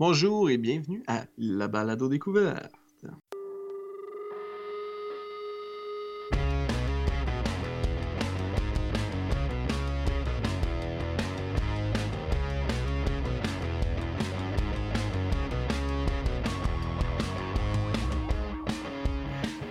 [0.00, 2.72] Bonjour et bienvenue à La Balado Découverte.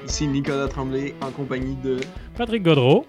[0.06, 2.02] Ici Nicolas Tremblay en compagnie de
[2.38, 3.08] Patrick Godreau.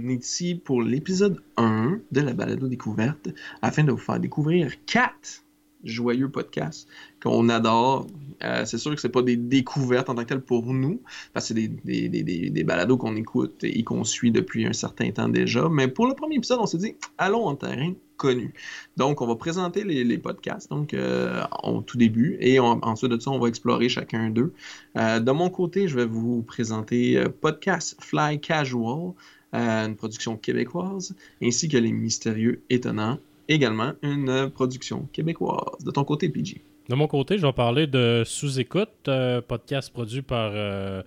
[0.00, 3.30] On est ici pour l'épisode 1 de la balado découverte
[3.62, 5.42] afin de vous faire découvrir quatre
[5.82, 6.86] joyeux podcasts
[7.20, 8.06] qu'on adore.
[8.44, 11.48] Euh, c'est sûr que c'est pas des découvertes en tant que telles pour nous, parce
[11.48, 15.68] que c'est des, balados qu'on écoute et qu'on suit depuis un certain temps déjà.
[15.68, 18.54] Mais pour le premier épisode, on s'est dit, allons en terrain connu.
[18.96, 23.32] Donc, on va présenter les, podcasts donc, euh, au tout début et ensuite de ça,
[23.32, 24.52] on va explorer chacun d'eux.
[24.96, 29.14] Euh, de mon côté, je vais vous présenter Podcast Fly Casual,
[29.52, 35.84] une production québécoise, ainsi que Les Mystérieux Étonnants, également une production québécoise.
[35.84, 36.62] De ton côté, PG.
[36.88, 41.02] De mon côté, je vais parler de Sous-Écoute, euh, podcast produit par, euh,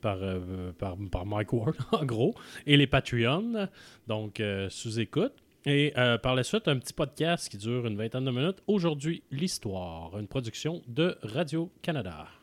[0.00, 2.34] par, euh, par, par, Mike Ward, en gros,
[2.66, 3.68] et les Patreons,
[4.06, 5.34] donc euh, Sous-Écoute.
[5.66, 8.62] Et par la suite, un petit podcast qui dure une vingtaine de minutes.
[8.66, 12.37] Aujourd'hui, l'histoire, une production de Radio-Canada.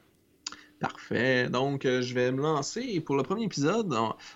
[0.88, 1.50] Parfait.
[1.50, 3.00] Donc, euh, je vais me lancer.
[3.02, 3.91] Pour le premier épisode,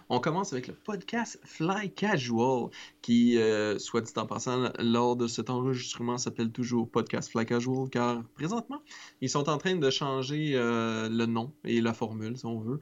[0.09, 2.69] on, commence avec le podcast Fly Casual,
[3.03, 7.87] qui, euh, soit dit en passant, lors de cet enregistrement, s'appelle toujours Podcast Fly Casual,
[7.91, 8.81] car présentement,
[9.21, 12.79] ils sont en train de changer euh, le nom et la formule, si on veut,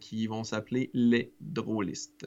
[0.00, 2.26] qui vont s'appeler Les Drôlistes.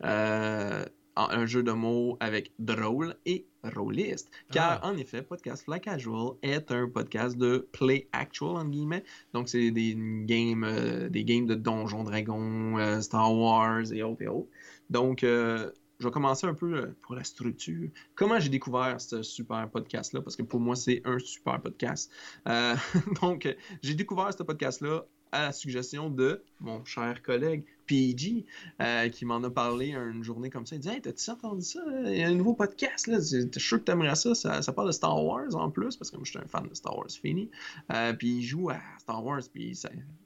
[0.00, 4.30] Un jeu de mots avec drôle et rôliste.
[4.50, 4.88] Car, ah.
[4.88, 9.04] en effet, Podcast Fly Casual est un podcast de play actual, en guillemets.
[9.32, 14.22] Donc, c'est des games, euh, des games de Donjons Dragons, euh, Star Wars et autres
[14.22, 14.50] et autres.
[14.90, 17.88] Donc, euh, je vais commencer un peu pour la structure.
[18.16, 20.20] Comment j'ai découvert ce super podcast-là?
[20.20, 22.10] Parce que pour moi, c'est un super podcast.
[23.22, 28.44] donc, j'ai découvert ce podcast-là à la suggestion de mon cher collègue PG,
[28.80, 30.76] euh, qui m'en a parlé une journée comme ça.
[30.76, 31.80] Il dit Hey, t'as-tu entendu ça?
[32.04, 33.18] Il y a un nouveau podcast, là.
[33.18, 34.34] T'es sûr que t'aimerais ça?
[34.34, 34.62] ça?
[34.62, 36.74] ça parle de Star Wars en plus, parce que moi, je suis un fan de
[36.74, 37.50] Star Wars fini.
[37.92, 39.78] Euh, puis il joue à Star Wars, puis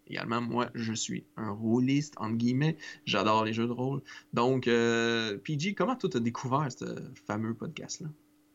[0.08, 2.76] également, moi, je suis un rôliste, entre guillemets.
[3.06, 4.02] J'adore les jeux de rôle.
[4.32, 6.84] Donc, euh, PG, comment toi, t'as découvert ce
[7.26, 8.08] fameux podcast-là?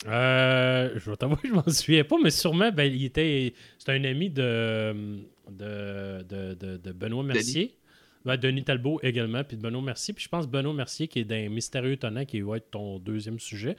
[0.07, 3.53] Euh, je vais t'avouer, je m'en souviens pas, mais sûrement, ben, il était.
[3.77, 7.65] C'était un ami de, de, de, de, de Benoît Mercier.
[7.65, 7.75] Denis.
[8.23, 10.13] Ben, Denis Talbot également, puis de Benoît Mercier.
[10.13, 13.39] Puis je pense Benoît Mercier, qui est d'un mystérieux étonnant, qui va être ton deuxième
[13.39, 13.75] sujet.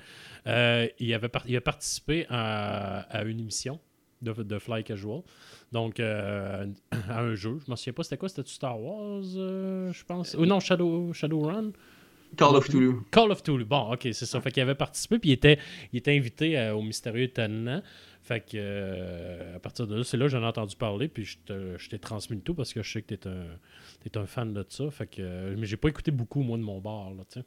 [0.47, 3.79] Euh, il, avait il a participé à, à une émission
[4.21, 5.23] de, de, Fly Casual.
[5.71, 6.67] Donc, euh,
[7.09, 7.59] à un jeu.
[7.65, 10.35] Je m'en souviens pas, c'était quoi C'était Star Wars, euh, je pense?
[10.35, 11.73] Ou non, Shadow, Shadowrun
[12.37, 13.03] Call of Toulouse.
[13.11, 13.67] Call of Toulouse.
[13.67, 14.41] Bon, ok, c'est ça.
[14.41, 15.59] Fait qu'il avait participé, puis il était,
[15.93, 17.83] il était invité au Mystérieux Étonnant.
[18.23, 21.25] Fait que, euh, à partir de là, c'est là que j'en ai entendu parler, puis
[21.25, 23.47] je t'ai transmis le tout parce que je sais que t'es un,
[24.07, 24.91] es un fan de ça.
[24.91, 27.47] Fait que, euh, mais j'ai pas écouté beaucoup, moi, de mon bar, là, tu sais.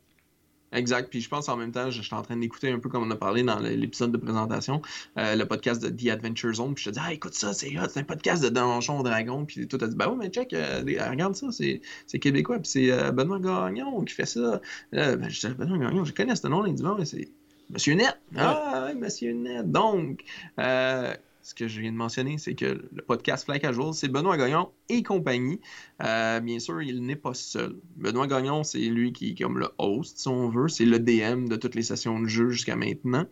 [0.76, 1.10] Exact.
[1.10, 3.12] Puis je pense en même temps, je, suis en train d'écouter un peu comme on
[3.12, 4.82] a parlé dans l'épisode de présentation,
[5.18, 6.76] euh, le podcast de The Adventure Zone.
[6.76, 9.46] Puis je te dis, ah, écoute ça, c'est c'est un podcast de Donjon Dragon.
[9.46, 11.82] Puis tout a dit, bah ouais, mais check, euh, regarde ça, c'est
[12.20, 12.60] québécois.
[12.60, 14.60] Puis c'est euh, Benoît Gagnon qui fait ça.
[14.92, 16.68] ben, je Benoît Gagnon, je connais ce nom-là.
[16.68, 17.30] Il dit, mais c'est
[17.70, 18.18] Monsieur Net.
[18.36, 19.70] Ah, ouais, Monsieur Net.
[19.72, 20.24] Donc,
[21.46, 24.72] ce que je viens de mentionner, c'est que le podcast Fly Casual, c'est Benoît Gagnon
[24.90, 25.62] et compagnie.
[26.02, 27.76] Euh, bien sûr, il n'est pas seul.
[27.98, 30.68] Benoît Gagnon, c'est lui qui est comme le host, si on veut.
[30.70, 33.26] C'est le DM de toutes les sessions de jeu jusqu'à maintenant.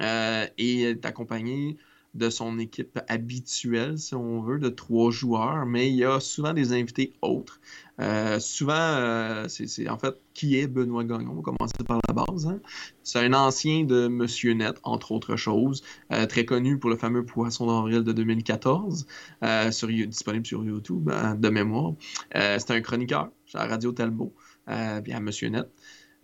[0.00, 1.76] Euh, et est accompagné
[2.16, 6.52] de son équipe habituelle, si on veut, de trois joueurs, mais il y a souvent
[6.52, 7.60] des invités autres.
[8.00, 11.30] Euh, souvent, euh, c'est en fait qui est Benoît Gagnon.
[11.32, 12.46] On va commencer par la base.
[12.46, 12.60] Hein?
[13.02, 15.82] C'est un ancien de Monsieur Net, entre autres choses,
[16.12, 19.06] euh, très connu pour le fameux Poisson d'avril de 2014,
[19.42, 21.94] euh, sur, disponible sur YouTube, hein, de mémoire.
[22.32, 24.34] c'est un chroniqueur à Radio Talbot,
[24.66, 25.68] bien Monsieur Net.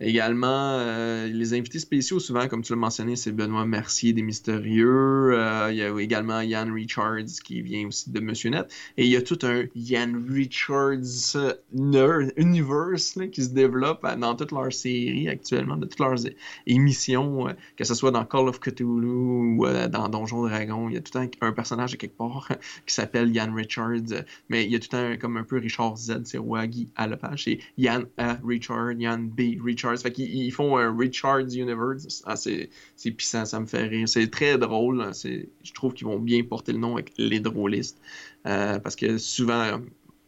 [0.03, 5.33] Également, euh, les invités spéciaux, souvent, comme tu l'as mentionné, c'est Benoît Mercier des Mystérieux.
[5.33, 8.69] Euh, il y a également Yann Richards qui vient aussi de Monsieur Net.
[8.97, 11.37] Et il y a tout un Yann Richards
[11.73, 16.19] universe là, qui se développe dans toutes leurs séries actuellement, de toutes leurs
[16.67, 20.89] émissions, euh, que ce soit dans Call of Cthulhu ou euh, dans Donjon Dragon.
[20.89, 22.49] Il y a tout un, un personnage à quelque part
[22.85, 24.25] qui s'appelle Yann Richards.
[24.49, 27.15] Mais il y a tout un comme un peu Richard Z, c'est Waggy à la
[27.15, 27.45] page.
[27.45, 28.37] C'est Yann A.
[28.43, 29.63] Richard, Yann B.
[29.63, 32.23] Richard qu'ils ils font un Richards Universe.
[32.25, 32.69] Ah, c'est
[33.11, 34.07] puissant, ça me fait rire.
[34.07, 35.11] C'est très drôle.
[35.13, 38.01] Je trouve qu'ils vont bien porter le nom avec les drôlistes.
[38.45, 39.79] Euh, parce que souvent,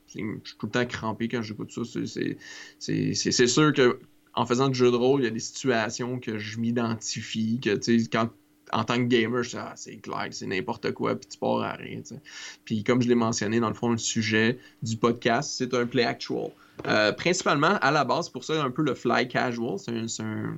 [0.08, 1.82] je suis tout le temps crampé quand j'écoute ça.
[2.80, 4.00] C'est sûr que
[4.36, 7.80] en faisant du jeu de rôle, il y a des situations que je m'identifie, que
[8.10, 8.30] quand
[8.72, 12.02] en tant que gamer, ah, c'est clair, c'est n'importe quoi, puis tu pars à rien.
[12.66, 16.04] Puis comme je l'ai mentionné, dans le fond, le sujet du podcast, c'est un play
[16.04, 16.50] actual.
[16.88, 20.56] Euh, principalement, à la base, pour ça, un peu le fly casual, c'est un,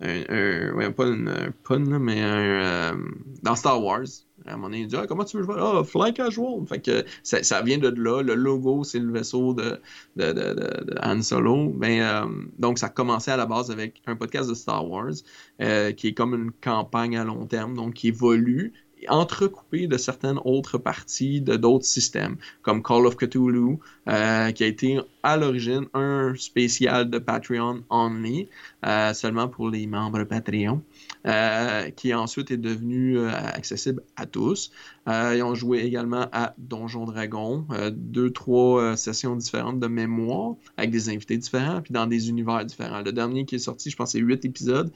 [0.00, 2.98] un, ouais, pas une pun, mais un,
[3.42, 4.06] dans Star Wars,
[4.46, 5.56] à un moment donné, il dit ah, Comment tu veux jouer?
[5.58, 6.66] Ah, Fly Casual.
[6.66, 8.22] Fait que ça, vient de là.
[8.22, 9.80] Le logo, c'est le vaisseau de,
[10.16, 11.70] de, de, Han Solo.
[11.70, 12.26] Ben, euh,
[12.58, 15.12] donc, ça a commencé à la base avec un podcast de Star Wars
[15.60, 18.72] euh, qui est comme une campagne à long terme, donc qui évolue
[19.08, 24.66] entrecoupé de certaines autres parties de d'autres systèmes, comme Call of Cthulhu, euh, qui a
[24.66, 28.48] été à l'origine un spécial de Patreon only,
[28.86, 30.82] euh, seulement pour les membres Patreon.
[31.26, 34.70] Euh, qui ensuite est devenu accessible à tous.
[35.06, 41.10] Ils ont joué également à Donjon Dragon, deux, trois sessions différentes de mémoire avec des
[41.10, 43.02] invités différents, puis dans des univers différents.
[43.02, 44.90] Le dernier qui est sorti, je pense, c'est huit épisodes.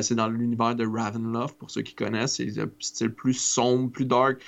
[0.00, 2.36] c'est dans l'univers de Ravenloft, pour ceux qui connaissent.
[2.36, 4.40] C'est le style plus sombre, plus dark,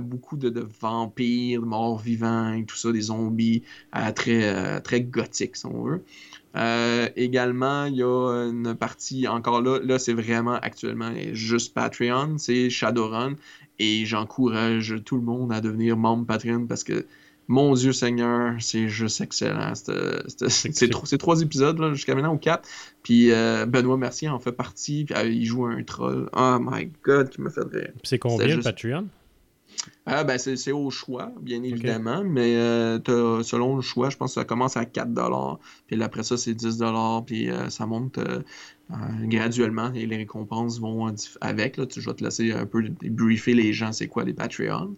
[0.00, 3.62] beaucoup de, de, vampires, de morts vivants tout ça, des zombies
[4.14, 6.04] très, très gothiques, si on veut.
[6.54, 12.38] Euh, également, il y a une partie, encore là, là c'est vraiment actuellement juste Patreon,
[12.38, 13.36] c'est Shadowrun.
[13.78, 17.06] Et j'encourage tout le monde à devenir membre Patreon parce que,
[17.48, 19.72] mon Dieu Seigneur, c'est juste excellent.
[19.74, 22.68] C'est trois épisodes jusqu'à maintenant, ou quatre.
[23.02, 25.04] Puis euh, Benoît Mercier en fait partie.
[25.04, 26.28] Puis, euh, il joue un troll.
[26.36, 27.92] Oh my god, qui me fait rire.
[28.04, 29.08] C'est combien le Patreon?
[30.06, 34.40] Ah, ben c'est au choix, bien évidemment, mais euh, selon le choix, je pense que
[34.40, 36.82] ça commence à 4 puis après ça, c'est 10
[37.26, 38.42] puis euh, ça monte euh,
[39.22, 41.76] graduellement et les récompenses vont avec.
[41.76, 44.96] Là, tu, je vais te laisser un peu briefer les gens, c'est quoi les Patreons.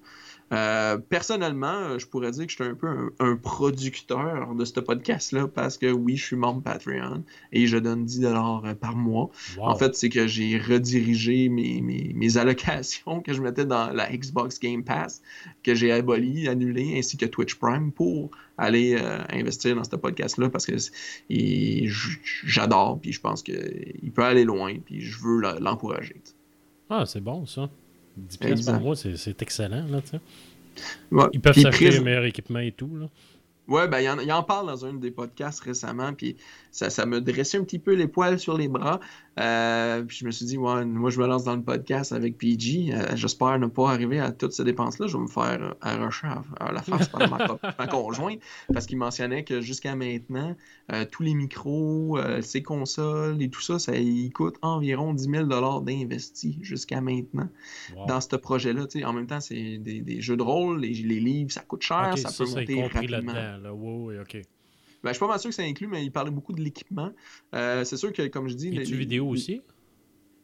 [0.52, 4.78] Euh, personnellement, euh, je pourrais dire que je suis un peu un, producteur de ce
[4.78, 9.30] podcast-là parce que oui, je suis membre Patreon et je donne 10$ euh, par mois.
[9.58, 14.60] En fait, c'est que j'ai redirigé mes, mes, allocations que je mettais dans la Xbox
[14.60, 15.22] Game Pass,
[15.62, 18.96] que j'ai aboli, annulé, ainsi que Twitch Prime pour aller
[19.30, 20.74] investir dans ce podcast-là parce que
[22.44, 26.16] j'adore, puis je pense qu'il peut aller loin, puis je veux l'encourager.
[26.90, 27.68] ah, c'est bon ça.
[28.16, 29.84] 10 pièces par mois, c'est excellent.
[29.90, 30.00] Là,
[31.32, 32.96] Ils peuvent s'acheter le meilleur équipement et tout.
[32.96, 33.08] Là.
[33.66, 36.36] Ouais, ben, il en, en, parle dans un des podcasts récemment, puis
[36.70, 39.00] ça, ça me dressait un petit peu les poils sur les bras.
[39.40, 42.38] Euh, puis je me suis dit, ouais, moi, je me lance dans le podcast avec
[42.38, 42.92] PG.
[42.92, 45.06] Euh, j'espère ne pas arriver à toutes ces dépenses-là.
[45.06, 46.28] Je vais me faire arracher
[46.60, 48.40] à, la face par ma, conjointe,
[48.72, 50.56] parce qu'il mentionnait que jusqu'à maintenant,
[50.92, 53.92] euh, tous les micros, ces consoles et tout ça, ça
[54.34, 57.48] coûte environ 10 000 d'investi jusqu'à maintenant
[58.08, 58.86] dans ce projet-là.
[59.04, 62.50] En même temps, c'est des, jeux de rôle, les, livres, ça coûte cher, ça, peut
[62.50, 63.53] monter rapidement.
[64.20, 64.42] OK.
[65.04, 67.12] Ben, je suis pas mal sûr que ça inclut, mais il parlait beaucoup de l'équipement.
[67.54, 68.68] Euh, c'est sûr que, comme je dis.
[68.72, 69.60] Il tu vidéo aussi?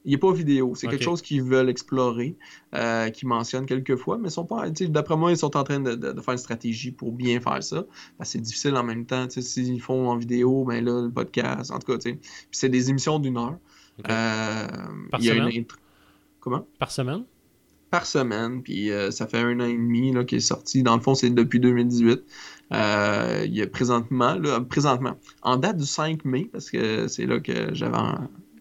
[0.04, 0.74] Il n'est pas vidéo.
[0.74, 2.36] C'est quelque chose qu'ils veulent explorer,
[2.74, 4.70] euh, qu'ils mentionnent quelques fois, mais sont pas.
[4.70, 7.84] D'après moi, ils sont en train de, faire une stratégie pour bien faire ça.
[8.22, 9.28] c'est difficile en même temps.
[9.28, 12.10] S'ils font en vidéo, ben là, le podcast, en tout cas,
[12.50, 13.58] c'est des émissions d'une heure.
[14.08, 14.66] Euh,
[15.10, 15.64] Par semaine?
[16.40, 16.66] Comment?
[16.78, 17.24] Par semaine?
[17.90, 20.82] Par semaine, puis euh, ça fait un an et demi qu'il est sorti.
[20.82, 22.22] Dans le fond, c'est depuis 2018.
[22.72, 24.36] Euh, il y a présentement,
[24.68, 27.96] présentement, en date du 5 mai, parce que c'est là que j'avais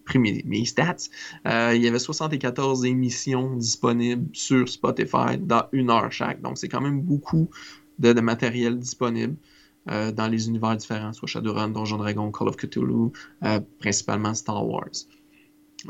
[0.04, 0.96] pris mes, stats,
[1.46, 6.40] euh, il y avait 74 émissions disponibles sur Spotify dans une heure chaque.
[6.42, 7.48] Donc, c'est quand même beaucoup
[7.98, 9.36] de, matériel disponible.
[9.86, 13.12] dans les univers différents, soit Shadowrun, Donjon Dragon, Call of Cthulhu,
[13.78, 15.06] principalement Star Wars.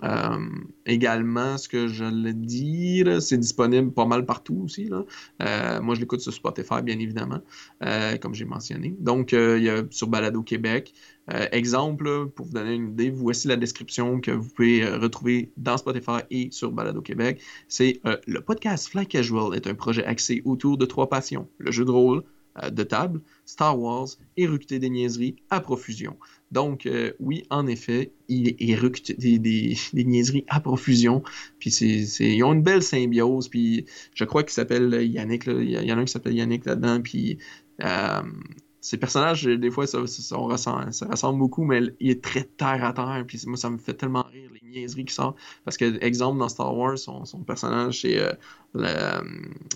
[0.02, 0.48] Euh,
[0.86, 4.90] également, ce que je le dire, c'est disponible pas mal partout aussi.
[5.42, 7.40] Euh, moi, je l'écoute sur Spotify, bien évidemment,
[7.84, 8.94] euh, comme j'ai mentionné.
[8.98, 10.92] Donc, il y a sur Balado Québec.
[11.52, 16.18] exemple, pour vous donner une idée, voici la description que vous pouvez retrouver dans Spotify
[16.30, 17.40] et sur Balado Québec.
[17.68, 21.84] C'est le podcast Fly Casual est un projet axé autour de trois passions le jeu
[21.84, 22.22] de rôle,
[22.70, 26.16] de table, Star Wars et des niaiseries à profusion.
[26.50, 28.56] Donc, euh, oui, en effet, il est
[29.18, 31.22] des, des, des, niaiseries à profusion.
[31.58, 33.48] Puis, c'est, ils ont une belle symbiose.
[33.48, 35.46] Puis, je crois qu'il s'appelle Yannick.
[35.46, 37.00] Il y en a un qui s'appelle Yannick là-dedans.
[37.02, 37.38] Puis,
[37.84, 38.22] euh,
[38.80, 43.24] ces personnages, des fois, ça, ça, ressemble, beaucoup, mais il est très terre à terre.
[43.28, 45.38] Puis, moi, ça me fait tellement rire, les niaiseries qui sortent.
[45.64, 48.18] Parce que, exemple, dans Star Wars, son, personnage, c'est
[48.74, 49.20] euh,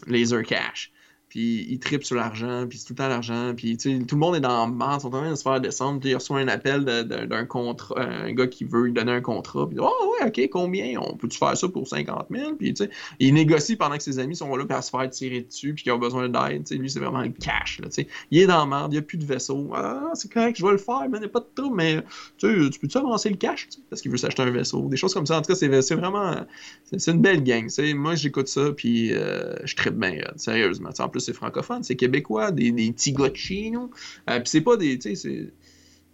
[0.09, 0.93] Laser Cash.
[1.35, 4.37] Puis il tripe sur l'argent, puis c'est tout le temps l'argent, puis tout le monde
[4.37, 6.38] est dans le bar, ils sont en train de se faire descendre, puis il reçoit
[6.38, 10.29] un appel d'un contrat, un gars qui veut lui donner un contrat, puis oh ouais,
[10.29, 13.97] ok, combien, on peut-tu faire ça pour 50 000, puis tu sais, il négocie pendant
[13.97, 16.29] que ses amis sont là, puis à se faire tirer dessus, puis qu'ils ont besoin
[16.29, 17.88] d'aide, lui c'est vraiment le cash, là,
[18.31, 20.64] il est dans la merde, il n'y a plus de vaisseau, ah, c'est correct, je
[20.64, 22.00] vais le faire, mais il n'y a pas de tout, mais
[22.38, 25.26] tu tu peux-tu avancer le cash, parce qu'il veut s'acheter un vaisseau, des choses comme
[25.26, 26.37] ça, en tout cas, c'est vraiment,
[26.97, 31.24] c'est une belle gang, moi j'écoute ça, puis euh, je tripe bien, sérieusement, en plus
[31.25, 33.90] c'est francophone, c'est québécois, des, des petits nous.
[34.31, 34.99] Euh, puis c'est pas des.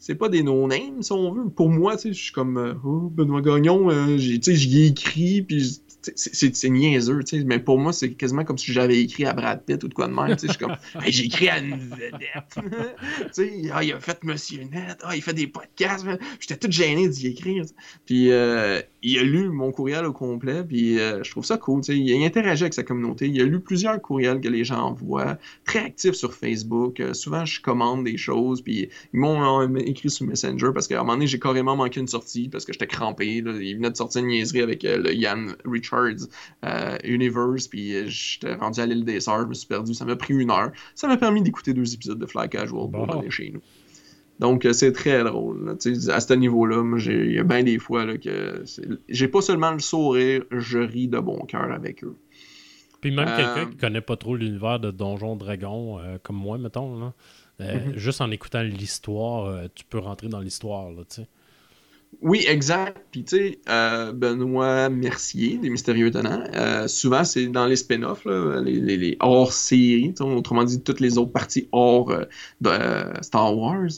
[0.02, 1.50] C'est pas des no-names, si on veut.
[1.50, 6.68] Pour moi, je suis comme euh, oh, Benoît Gagnon, euh, j'y ai écrit, puis c'est
[6.68, 9.82] niaiseux, tu sais, mais pour moi, c'est quasiment comme si j'avais écrit à Brad Pitt
[9.84, 10.76] ou de quoi de même, tu sais, je suis comme,
[11.06, 12.62] j'ai écrit à une vedette, tu
[13.32, 16.06] sais, ah, il a fait Monsieur Net, ah, il fait des podcasts,
[16.38, 17.64] j'étais tout gêné d'y écrire,
[18.06, 21.82] puis euh, il a lu mon courriel au complet, puis euh, je trouve ça cool,
[21.82, 24.64] tu sais, il a interagi avec sa communauté, il a lu plusieurs courriels que les
[24.64, 29.76] gens envoient, très actif sur Facebook, euh, souvent je commande des choses, puis ils m'ont
[29.76, 32.72] écrit sur Messenger, parce qu'à un moment donné, j'ai carrément manqué une sortie, parce que
[32.72, 35.54] j'étais crampé, là, il venait de sortir une niaiserie avec le Yann
[36.64, 40.04] Euh, Universe, puis euh, j'étais rendu à l'île des Sœurs, je me suis perdu, ça
[40.04, 40.72] m'a pris une heure.
[40.94, 43.60] Ça m'a permis d'écouter deux épisodes de Fly Casual pour aller chez nous.
[44.38, 45.76] Donc, euh, c'est très drôle.
[46.08, 48.64] à ce niveau-là, il y a bien des fois là, que
[49.08, 52.16] j'ai pas seulement le sourire, je ris de bon cœur avec eux.
[53.00, 57.12] Puis même quelqu'un qui connaît pas trop l'univers de Donjon Dragon, comme moi, mettons, là,
[57.60, 57.96] mm-hmm.
[57.96, 60.90] juste en écoutant l'histoire, tu peux rentrer dans l'histoire.
[61.08, 61.28] tu sais.
[62.22, 62.98] Oui, exact.
[63.12, 68.26] Puis, tu sais, euh, Benoît Mercier, des Mystérieux Étonnants, euh, souvent, c'est dans les spin-offs,
[68.26, 72.24] les, les, hors-séries, autrement dit, toutes les autres parties hors euh,
[72.60, 72.70] de
[73.22, 73.88] Star Wars.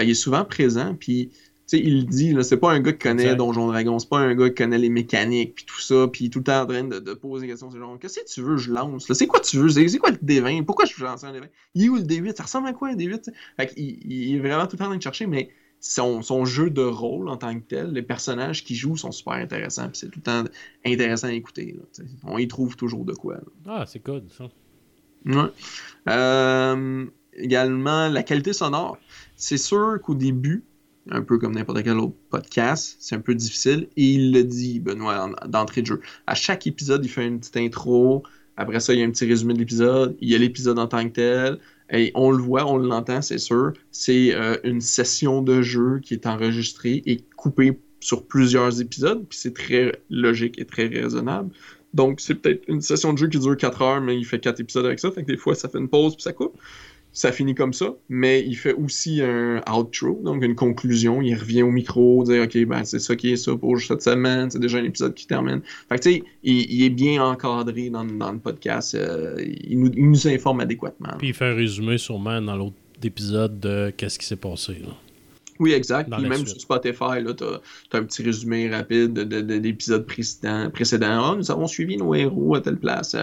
[0.00, 1.30] il est souvent présent, puis,
[1.66, 4.34] tu sais, il dit, c'est pas un gars qui connaît Donjon Dragon, c'est pas un
[4.36, 7.14] gars qui connaît les mécaniques, puis tout ça, puis tout le temps en train de,
[7.14, 7.70] poser des questions.
[7.72, 9.70] C'est genre, qu'est-ce que tu veux, je lance, C'est quoi tu veux?
[9.70, 10.64] C'est quoi le D20?
[10.64, 11.48] Pourquoi je lance un D20?
[11.74, 12.36] Il est où le D8?
[12.36, 13.32] Ça ressemble à quoi un D8?
[13.56, 15.50] Fait il, il, est vraiment tout le temps en train de chercher, mais
[15.82, 19.88] son, jeu de rôle en tant que tel, les personnages qu'il joue sont super intéressants,
[19.88, 20.44] puis c'est tout le temps
[20.86, 21.76] intéressant à écouter.
[22.24, 23.40] on y trouve toujours de quoi.
[23.66, 24.48] Ah, c'est cool, ça.
[25.26, 25.50] Ouais.
[26.08, 28.96] Euh, également, la qualité sonore.
[29.36, 30.64] C'est sûr qu'au début,
[31.10, 33.88] un peu comme n'importe quel autre podcast, c'est un peu difficile.
[33.96, 36.00] Et il le dit, Benoît, d'entrée de jeu.
[36.28, 38.22] À chaque épisode, il fait une petite intro.
[38.56, 40.16] Après ça, il y a un petit résumé de l'épisode.
[40.20, 41.58] Il y a l'épisode en tant que tel.
[41.90, 43.72] Et on le voit, on l'entend, c'est sûr.
[43.90, 49.38] C'est euh, une session de jeu qui est enregistrée et coupée sur plusieurs épisodes, puis
[49.38, 51.50] c'est très logique et très raisonnable.
[51.94, 54.60] Donc, c'est peut-être une session de jeu qui dure 4 heures, mais il fait 4
[54.60, 55.10] épisodes avec ça.
[55.10, 56.58] Fait des fois, ça fait une pause puis ça coupe
[57.12, 61.20] ça finit comme ça, mais il fait aussi un outro, donc une conclusion.
[61.20, 64.50] Il revient au micro, dire OK, ben c'est ça qui est ça pour cette semaine,
[64.50, 65.60] c'est déjà un épisode qui termine.
[65.88, 70.60] Fait que tu sais, il, est bien encadré dans, le podcast, euh, il, nous, informe
[70.60, 71.14] adéquatement.
[71.18, 74.74] Puis il fait un résumé sûrement dans l'autre épisode de qu'est-ce qui s'est passé.
[74.74, 74.94] Là.
[75.58, 76.10] Oui, exact.
[76.10, 80.70] Puis même sur Spotify, tu as, un petit résumé rapide de, de, l'épisode précédent.
[80.70, 81.32] précédent.
[81.32, 83.14] Ah, nous avons suivi nos héros à telle place.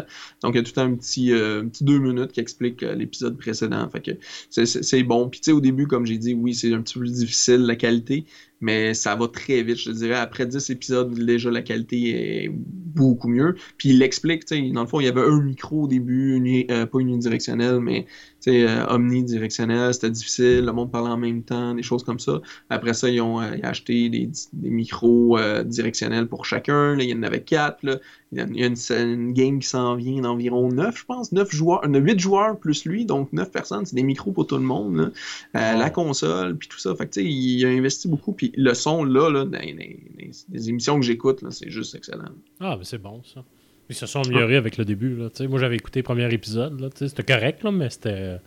[0.42, 3.38] Donc, il y a tout un petit, euh, petit deux minutes qui explique euh, l'épisode
[3.38, 3.90] précédent.
[3.90, 4.12] Fait que
[4.50, 5.30] c'est bon.
[5.30, 7.76] Puis, tu sais, au début, comme j'ai dit, oui, c'est un petit peu difficile la
[7.76, 8.26] qualité,
[8.62, 10.16] mais ça va très vite, je dirais.
[10.16, 12.52] Après 10 épisodes, déjà, la qualité est
[13.00, 13.56] beaucoup mieux.
[13.78, 16.66] Puis il l'explique, tu sais, dans le fond, il y avait un micro au début,
[16.70, 18.06] euh, pas unidirectionnel, mais
[18.48, 22.42] euh, omnidirectionnel, c'était difficile, le monde parlait en même temps, des choses comme ça.
[22.70, 27.24] Après ça, ils ont, euh, acheté des, micros directionnels pour chacun, là, il y en
[27.24, 27.98] avait quatre, là.
[28.32, 28.68] il y a,
[29.02, 33.06] une, game qui s'en vient d'environ 9, je pense, 9 joueurs, 8 joueurs plus lui,
[33.06, 35.12] donc 9 personnes, c'est des micros pour tout le monde,
[35.54, 39.30] la console, puis tout ça, fait que, il a investi beaucoup, puis le son, là,
[39.30, 42.30] là dans, les émissions que j'écoute, c'est juste excellent.
[42.60, 43.44] Ah, mais c'est bon, ça.
[43.90, 45.16] Ils se sont améliorés avec le début.
[45.16, 46.92] Là, moi, j'avais écouté le premier épisode.
[46.96, 48.38] C'était correct, là, mais c'était.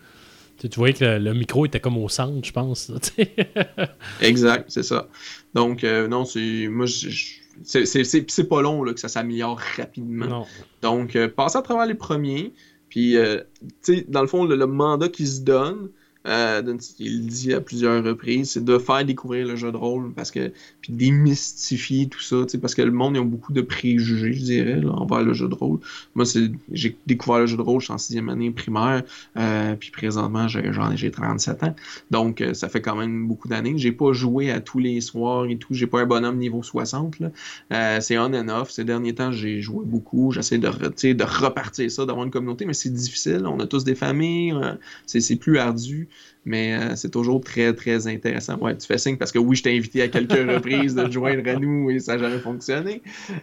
[0.58, 2.92] Tu voyais que le, micro était comme au centre, je pense.
[4.20, 5.08] exact, c'est ça.
[5.54, 6.68] Donc, euh, non, c'est.
[6.68, 6.86] Moi,
[7.64, 10.46] c'est pas long là, que ça s'améliore rapidement.
[10.82, 12.52] Donc, euh, passer à travers les premiers.
[12.88, 13.40] Puis, euh,
[13.82, 15.88] tu sais, dans le fond, le mandat qui se donne,
[16.26, 16.62] euh,
[16.98, 20.52] il dit à plusieurs reprises, c'est de faire découvrir le jeu de rôle parce que
[20.80, 24.90] puis démystifier tout ça, parce que le monde a beaucoup de préjugés, je dirais, là,
[24.90, 25.80] envers le jeu de rôle.
[26.14, 26.24] Moi,
[26.72, 29.02] j'ai découvert le jeu de rôle, je suis en sixième année primaire,
[29.36, 31.74] euh, puis présentement, j'ai 37 ans,
[32.10, 33.74] donc euh, ça fait quand même beaucoup d'années.
[33.76, 37.16] J'ai pas joué à tous les soirs et tout, j'ai pas un bonhomme niveau 60.
[38.00, 38.70] c'est on and off.
[38.70, 42.74] Ces derniers temps, j'ai joué beaucoup, j'essaie de, de repartir ça, d'avoir une communauté, mais
[42.74, 43.44] c'est difficile.
[43.46, 44.54] On a tous des familles,
[45.06, 46.08] c'est plus ardu.
[46.44, 48.58] Mais euh, c'est toujours très, très intéressant.
[48.58, 51.10] Ouais, tu fais signe parce que oui, je t'ai invité à quelques reprises de te
[51.10, 53.02] joindre à nous et ça n'a jamais fonctionné.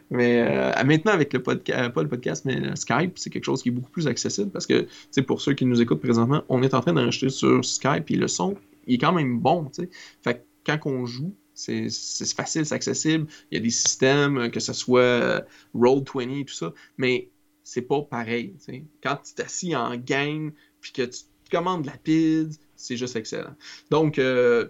[0.09, 3.69] Mais euh, maintenant, avec le podcast, pas le podcast, mais Skype, c'est quelque chose qui
[3.69, 4.87] est beaucoup plus accessible parce que,
[5.21, 8.27] pour ceux qui nous écoutent présentement, on est en train d'enregistrer sur Skype et le
[8.27, 8.55] son,
[8.87, 9.89] il est quand même bon, tu sais.
[10.21, 11.89] Fait que quand on joue, c'est
[12.35, 13.27] facile, c'est accessible.
[13.51, 15.45] Il y a des systèmes, que ce soit
[15.75, 16.73] Roll20, tout ça.
[16.97, 17.29] Mais
[17.69, 18.55] c'est pas pareil.
[19.03, 23.55] Quand tu t'assis en game puis que tu commandes de la pizza, c'est juste excellent.
[23.91, 24.67] Donc, euh,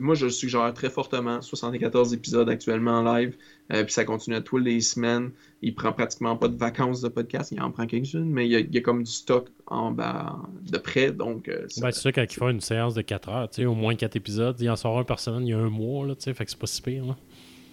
[0.00, 3.36] moi, je suggère très fortement 74 épisodes actuellement en live.
[3.72, 5.30] Euh, puis ça continue à tous les semaines.
[5.60, 7.52] Il prend pratiquement pas de vacances de podcast.
[7.52, 11.12] Il en prend quelques-unes, mais il y, a, comme du stock en bas de près.
[11.12, 14.16] Donc, euh, c'est sûr, quand il fait une séance de 4 heures, au moins 4
[14.16, 16.06] épisodes, il en sort un par semaine il y a un mois.
[16.06, 17.16] Là, fait que c'est pas si pire.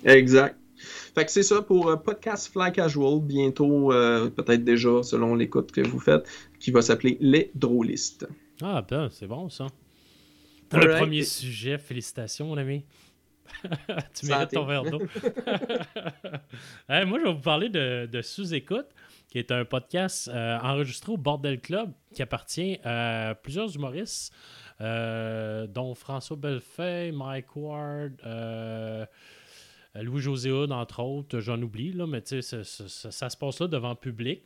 [0.04, 0.56] Exact.
[0.80, 5.72] Fait que c'est ça pour euh, Podcast Fly Casual, bientôt, euh, peut-être déjà, selon l'écoute
[5.72, 6.28] que vous faites,
[6.60, 8.28] qui va s'appeler Les Drôlistes.
[8.62, 9.68] Ah, ben, c'est bon ça.
[10.70, 12.86] Pour le premier sujet, félicitations, mon ami.
[14.14, 15.00] tu mérites ton verre d'eau.
[16.90, 18.88] moi, je vais vous parler de, Sous-Écoute,
[19.30, 24.34] qui est un podcast euh, enregistré au Bordel Club, qui appartient à plusieurs humoristes,
[24.80, 29.06] dont François Bellefeuille, Mike Ward, euh,
[29.96, 33.96] Louis-José Hood, entre autres, j'en oublie, là, mais ça, ça, ça, se passe là devant
[33.96, 34.44] public.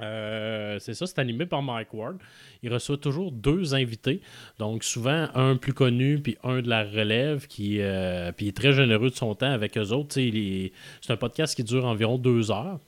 [0.00, 2.18] Euh, c'est ça, c'est animé par Mike Ward.
[2.62, 4.20] Il reçoit toujours deux invités.
[4.58, 8.72] Donc, souvent, un plus connu, puis un de la relève, qui euh, puis est très
[8.72, 10.14] généreux de son temps avec eux autres.
[10.14, 10.72] C'est
[11.10, 12.80] un podcast qui dure environ deux heures.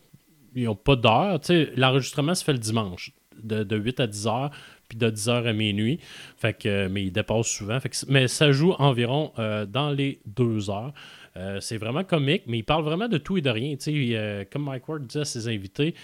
[0.54, 1.40] Ils n'ont pas d'heure.
[1.76, 4.50] L'enregistrement se fait le dimanche, de, de 8 à 10 heures
[4.88, 5.98] puis de 10h à minuit.
[6.36, 7.78] Fait mais il dépasse souvent.
[8.08, 9.32] mais ça joue environ
[9.68, 10.92] dans les deux heures.
[11.36, 13.76] Euh, c'est vraiment comique, mais il parle vraiment de tout et de rien.
[13.88, 15.94] Euh, comme Mike Ward dit à ses invités,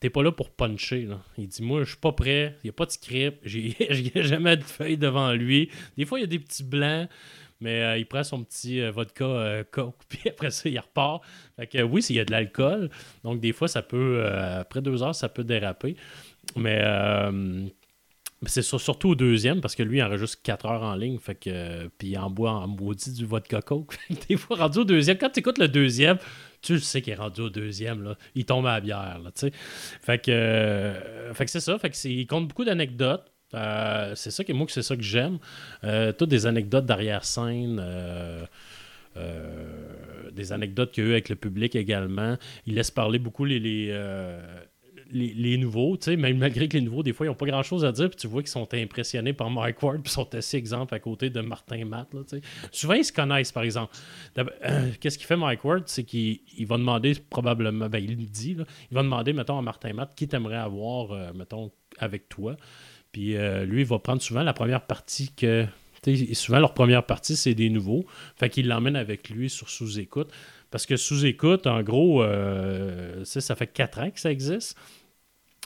[0.00, 1.08] t'es pas là pour puncher.
[1.36, 3.74] Il dit Moi, je suis pas prêt, il n'y a pas de script, j'ai
[4.14, 5.70] jamais de feuille devant lui.
[5.98, 7.08] Des fois, il y a des petits blancs.
[7.60, 11.22] Mais euh, il prend son petit vodka coke, puis après ça, il repart.
[11.56, 12.90] Fait que oui, il y a de l'alcool.
[13.22, 15.96] Donc, des fois, ça peut, après deux heures, ça peut déraper.
[16.56, 16.82] Mais
[18.46, 21.18] c'est surtout au deuxième, parce que lui, il en juste 4 heures en ligne.
[21.18, 23.96] Fait que, puis il en boit en maudit du vodka coke.
[24.28, 26.18] Des fois, rendu au deuxième, quand tu écoutes le deuxième,
[26.62, 28.02] tu sais qu'il est rendu au deuxième.
[28.02, 28.16] Là.
[28.34, 29.20] Il tombe à la bière.
[29.22, 29.30] Là,
[30.02, 31.78] fait que, euh, fait que c'est ça.
[31.78, 33.30] Fait que il compte beaucoup d'anecdotes.
[33.54, 35.38] Euh, c'est ça que moi, c'est ça que j'aime.
[35.84, 37.82] Euh, toutes des anecdotes d'arrière-scène.
[40.32, 42.36] des anecdotes qu'il y a eu avec le public également.
[42.66, 43.92] Il laisse parler beaucoup les,
[45.14, 47.84] les, nouveaux, tu sais, même malgré que les nouveaux, des fois, ils n'ont pas grand-chose
[47.84, 50.92] à dire, puis tu vois qu'ils sont impressionnés par Mike Ward, puis sont assez exemples
[50.94, 52.22] à côté de Martin Matt, là.
[52.72, 53.94] Souvent, ils se connaissent, par exemple.
[54.38, 55.84] Euh, qu'est-ce qu'il fait Mike Ward?
[55.86, 59.62] C'est qu'il va demander probablement, ben, il le dit, là, il va demander, mettons, à
[59.62, 62.56] Martin Matt, qui t'aimerait avoir, euh, mettons, avec toi.
[63.12, 65.64] Puis euh, lui, il va prendre souvent la première partie que
[66.32, 68.04] souvent, leur première partie, c'est des nouveaux.
[68.36, 70.30] Fait qu'il l'emmène avec lui sur sous-écoute.
[70.70, 72.22] Parce que sous-écoute, en gros,
[73.22, 74.76] ça fait quatre ans que ça existe.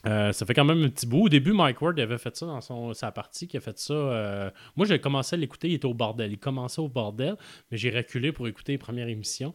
[0.09, 1.25] Euh, ça fait quand même un petit bout.
[1.25, 3.93] Au début, Mike Ward avait fait ça dans son, sa partie, qui a fait ça.
[3.93, 6.33] Euh, moi, j'ai commencé à l'écouter, il était au bordel.
[6.33, 7.37] Il commençait au bordel,
[7.71, 9.53] mais j'ai reculé pour écouter les premières émissions.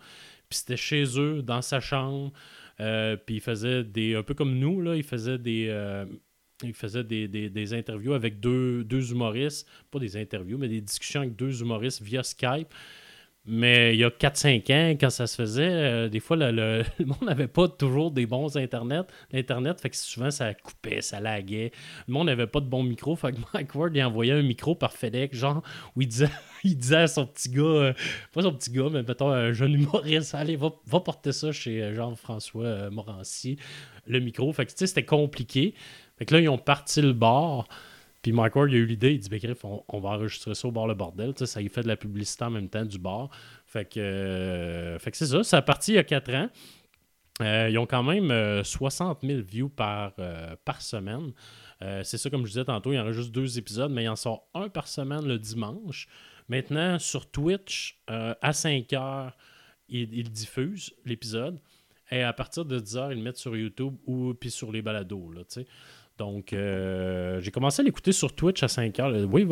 [0.50, 2.32] Puis c'était chez eux, dans sa chambre.
[2.80, 4.16] Euh, puis il faisait des.
[4.16, 5.74] Un peu comme nous, là, il faisait des.
[6.64, 11.22] il faisait des, des, interviews avec deux, deux humoristes, pas des interviews, mais des discussions
[11.22, 12.74] avec deux humoristes via Skype.
[13.46, 17.24] Mais il y a 4-5 ans, quand ça se faisait, euh, des fois, le, monde
[17.24, 19.08] n'avait pas toujours des bons Internet.
[19.34, 21.72] L'Internet, fait que souvent, ça coupait, ça laguait.
[22.08, 23.18] Le monde n'avait pas de bons micros.
[23.18, 25.62] Fait que Mike Ward, il envoyait un micro par FedEx, genre,
[25.96, 26.30] où il disait,
[26.64, 27.94] il disait à son petit gars, euh,
[28.32, 31.84] pas son petit gars, mais mettons un jeune humoriste, allez, va, va porter ça chez
[31.84, 33.58] euh, Jean-François Morancy,
[34.08, 34.54] le micro.
[34.54, 35.74] Fait que, tu sais, c'était compliqué.
[36.18, 37.68] Fait que là, ils ont parti le bord.
[38.24, 40.66] Puis Mike Ward, il a eu l'idée, il dit, ben, Griff, on, va enregistrer ça
[40.70, 41.34] au bar Le Bordel.
[41.36, 43.30] ça, il fait de la publicité en même temps du bar.
[43.66, 46.50] Fait que, euh, fait que c'est ça, ça a parti il y a 4 ans.
[47.42, 50.14] Euh, ils ont quand même 60 euh, 000 views par,
[50.64, 51.34] par semaine.
[51.82, 54.10] c'est ça, comme je disais tantôt, il y en a juste deux épisodes, mais il
[54.10, 56.08] en sort un par semaine le dimanche.
[56.48, 59.36] Maintenant, sur Twitch, à 5 heures,
[59.90, 61.60] il, il diffuse l'épisode.
[62.10, 64.82] Et à partir de 10 heures, ils le mettent sur YouTube ou puis sur les
[64.82, 65.32] balados.
[65.32, 65.42] Là,
[66.18, 69.14] donc, euh, j'ai commencé à l'écouter sur Twitch à 5 heures.
[69.32, 69.48] Oui,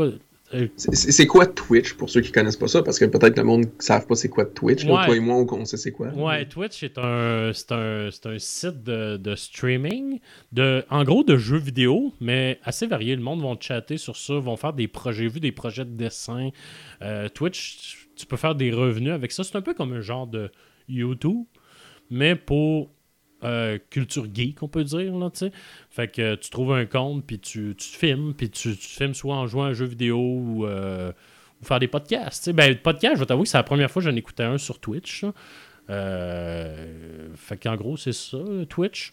[0.54, 2.84] euh, c'est quoi Twitch pour ceux qui connaissent pas ça?
[2.84, 4.86] Parce que peut-être le monde ne savent pas c'est quoi Twitch.
[4.86, 6.10] toi et moi, on sait c'est quoi.
[6.10, 10.20] Ouais, Twitch, c'est un, un, un, site de, streaming,
[10.52, 13.16] de, en gros de jeux vidéo, mais assez varié.
[13.16, 16.50] Le monde va chatter sur ça, vont faire des projets, vu des projets de dessin.
[17.02, 19.44] Euh, Twitch, tu peux faire des revenus avec ça.
[19.44, 20.52] C'est un peu comme un genre de
[20.90, 21.46] YouTube,
[22.10, 22.92] mais pour
[23.44, 25.16] euh, culture geek, on peut dire.
[25.18, 25.30] Là,
[25.90, 29.66] fait que tu trouves un compte, puis tu, filmes, puis tu, filmes soit en jouant
[29.66, 31.12] à un jeu vidéo ou, euh,
[31.64, 32.46] faire des podcasts.
[32.46, 32.54] sais.
[32.54, 34.80] Ben, podcast, je vais t'avouer que c'est la première fois que j'en écoutais un sur
[34.80, 35.26] Twitch.
[35.90, 38.38] Euh, fait qu'en gros, c'est ça,
[38.70, 39.12] Twitch.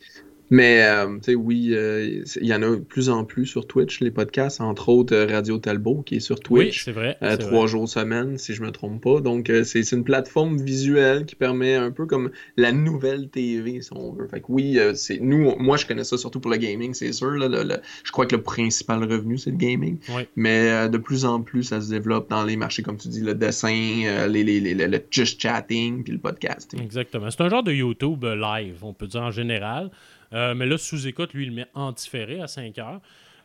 [0.50, 3.66] Mais, euh, tu sais, oui, euh, il y en a de plus en plus sur
[3.66, 6.78] Twitch, les podcasts, entre autres euh, Radio Talbot, qui est sur Twitch.
[6.78, 7.18] Oui, c'est vrai.
[7.38, 9.20] trois jours semaine, si je me trompe pas.
[9.20, 14.12] Donc, c'est une plateforme visuelle qui permet un peu comme la nouvelle TV, si on
[14.12, 14.26] veut.
[14.28, 17.30] Fait que oui, c'est nous, moi, je connais ça surtout pour le gaming, c'est sûr.
[17.30, 19.98] Là, je crois que le principal revenu, c'est le gaming.
[20.36, 23.34] Mais de plus en plus, ça se développe dans les marchés, comme tu dis, le
[23.34, 26.74] dessin, les, les, les, le just chatting, puis le podcast.
[26.80, 27.30] Exactement.
[27.30, 29.90] C'est un genre de YouTube live, on peut dire en général.
[30.32, 33.00] Euh, mais là, sous-écoute, lui, il met en différé à 5 heures.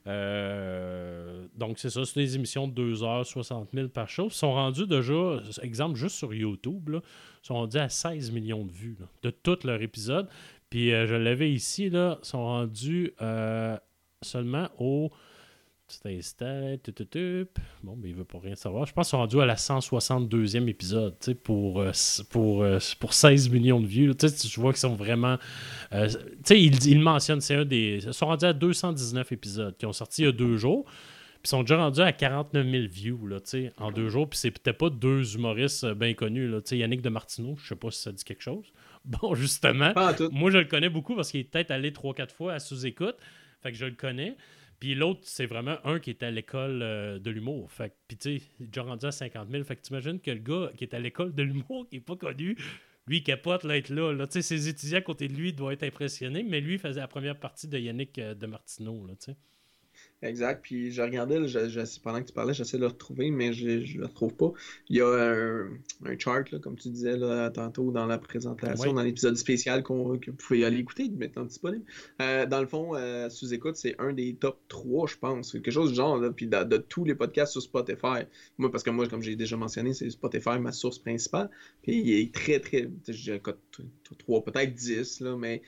[0.06, 4.28] Euh, donc, c'est ça, c'est des émissions de 2 heures, 60 000 par show.
[4.28, 7.00] Ils sont rendus déjà, exemple, juste sur YouTube, là,
[7.43, 10.28] ils sont rendus à 16 millions de vues de tous leurs épisodes.
[10.69, 13.13] Puis, euh, je l'avais ici, là, ils sont rendus
[14.22, 15.12] seulement au
[17.84, 18.86] Bon, mais il veut pas rien savoir.
[18.86, 21.91] Je pense qu'ils sont rendus à la 162e épisode, pour, euh,
[22.30, 24.15] pour, euh, pour 16 millions de vues.
[24.15, 25.38] Tu vois qu'ils sont vraiment.
[25.93, 28.02] Euh, tu sais, il, mentionne, c'est un des.
[28.04, 30.86] Ils sont rendus à 219 épisodes qui ont sorti il y a deux jours.
[30.86, 33.39] Puis ils sont déjà rendus à 49 000 views là,
[33.78, 34.30] en deux jours.
[34.30, 36.48] Puis c'est peut-être pas deux humoristes bien connus.
[36.48, 38.65] Là, Yannick de Martineau, je sais pas si ça dit quelque chose.
[39.06, 39.91] Bon, justement,
[40.32, 43.17] moi je le connais beaucoup parce qu'il est peut-être allé 3-4 fois à sous-écoute.
[43.62, 44.38] Fait que je le connais.
[44.84, 47.72] Puis l'autre, c'est vraiment un qui est à l'école euh, de l'humour.
[47.72, 49.63] Fait puis tu sais, déjà rendu à 50 000.
[49.63, 52.17] Fait que t'imagines que le gars qui est à l'école de l'humour, qui est pas
[52.17, 52.58] connu,
[53.08, 54.12] lui, il capote là, être là.
[54.12, 54.28] là.
[54.28, 57.00] Tu sais, ses étudiants à côté de lui doivent être impressionnés, mais lui, il faisait
[57.00, 59.38] la première partie de Yannick euh, de Martineau, là, tu sais.
[60.23, 60.62] Exact.
[60.63, 61.38] Puis je regardais,
[62.01, 64.53] pendant que tu parlais, j'essaie de le retrouver, mais je ne le retrouve pas.
[64.89, 65.67] Il y a un,
[66.05, 69.91] un chart, là, comme tu disais là, tantôt dans la présentation, dans l'épisode spécial que
[69.91, 71.83] vous pouvez aller écouter, maintenant disponible.
[72.21, 75.51] Euh, dans le fond, euh, sous-écoute, c'est un des top 3, je pense.
[75.51, 78.23] Quelque chose du genre, là, puis de, tous les podcasts sur Spotify.
[78.57, 81.49] Moi, parce que moi, comme j'ai déjà mentionné, c'est Spotify ma source principale.
[81.81, 82.89] Puis il est très, très.
[83.09, 83.33] Je
[84.19, 85.62] 3, peut-être 10, là, mais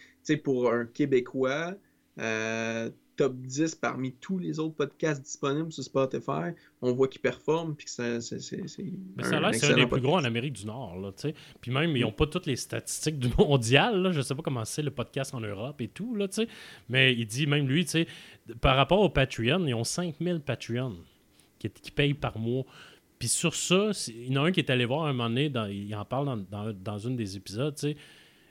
[0.43, 1.75] pour un Québécois,
[2.19, 6.51] euh, top 10 parmi tous les autres podcasts disponibles sur Spotify,
[6.81, 8.37] on voit qu'ils performent puis que c'est
[9.15, 11.29] Mais ça a l'air c'est un des plus gros en Amérique du Nord là, tu
[11.29, 11.35] sais.
[11.61, 14.65] Puis même ils n'ont pas toutes les statistiques du mondial là, je sais pas comment
[14.65, 16.47] c'est le podcast en Europe et tout là, tu sais.
[16.89, 18.07] Mais il dit même lui, tu sais,
[18.61, 20.95] par rapport au Patreon, ils ont 5000 Patreon
[21.59, 22.65] qui, qui payent par mois.
[23.17, 25.49] Puis sur ça, il y en a un qui est allé voir un moment donné,
[25.49, 27.97] dans, il en parle dans, dans, dans une des épisodes, tu sais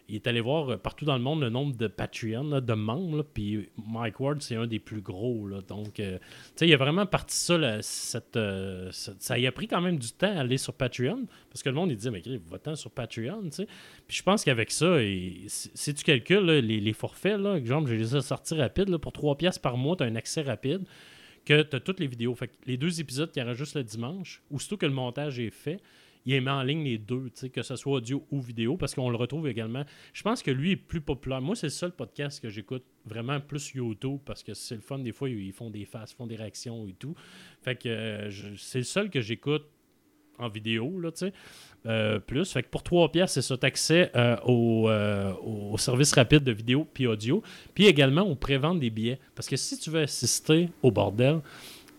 [0.08, 3.22] il est allé voir euh, partout dans le monde le nombre de Patreon, de membres.
[3.22, 5.48] puis Mike Ward, c'est un des plus gros.
[5.66, 6.24] donc, euh, tu
[6.56, 7.54] sais, il a vraiment parti ça.
[7.54, 11.26] euh, ça y a pris quand même du temps à aller sur Patreon.
[11.50, 13.48] Parce que le monde, il disait, mais va-t'en sur Patreon.
[13.50, 14.98] Puis je pense qu'avec ça,
[15.48, 18.94] si tu calcules les, forfaits, exemple, j'ai les sortis rapides.
[18.98, 20.84] pour 3 pièces par mois, tu as un accès rapide.
[21.44, 22.34] Que tu as toutes les vidéos.
[22.66, 25.78] Les deux épisodes qui juste le dimanche, aussitôt que le montage est fait,
[26.26, 29.16] il met en ligne les deux, que ce soit audio ou vidéo, parce qu'on le
[29.16, 29.84] retrouve également.
[30.12, 31.40] Je pense que lui est plus populaire.
[31.40, 34.98] Moi, c'est le seul podcast que j'écoute vraiment plus YouTube, parce que c'est le fun.
[34.98, 37.14] Des fois, ils font des faces, font des réactions et tout.
[37.62, 39.66] Fait que euh, c'est le seul que j'écoute
[40.38, 41.32] en vidéo, là, tu sais.
[41.87, 42.50] Euh, plus.
[42.50, 44.88] Fait que pour 3 pièces, c'est ça, accès euh, au,
[45.44, 47.42] au, service rapide de vidéo puis audio,
[47.74, 49.20] puis également au pré-vente des billets.
[49.34, 51.40] Parce que si tu veux assister au bordel,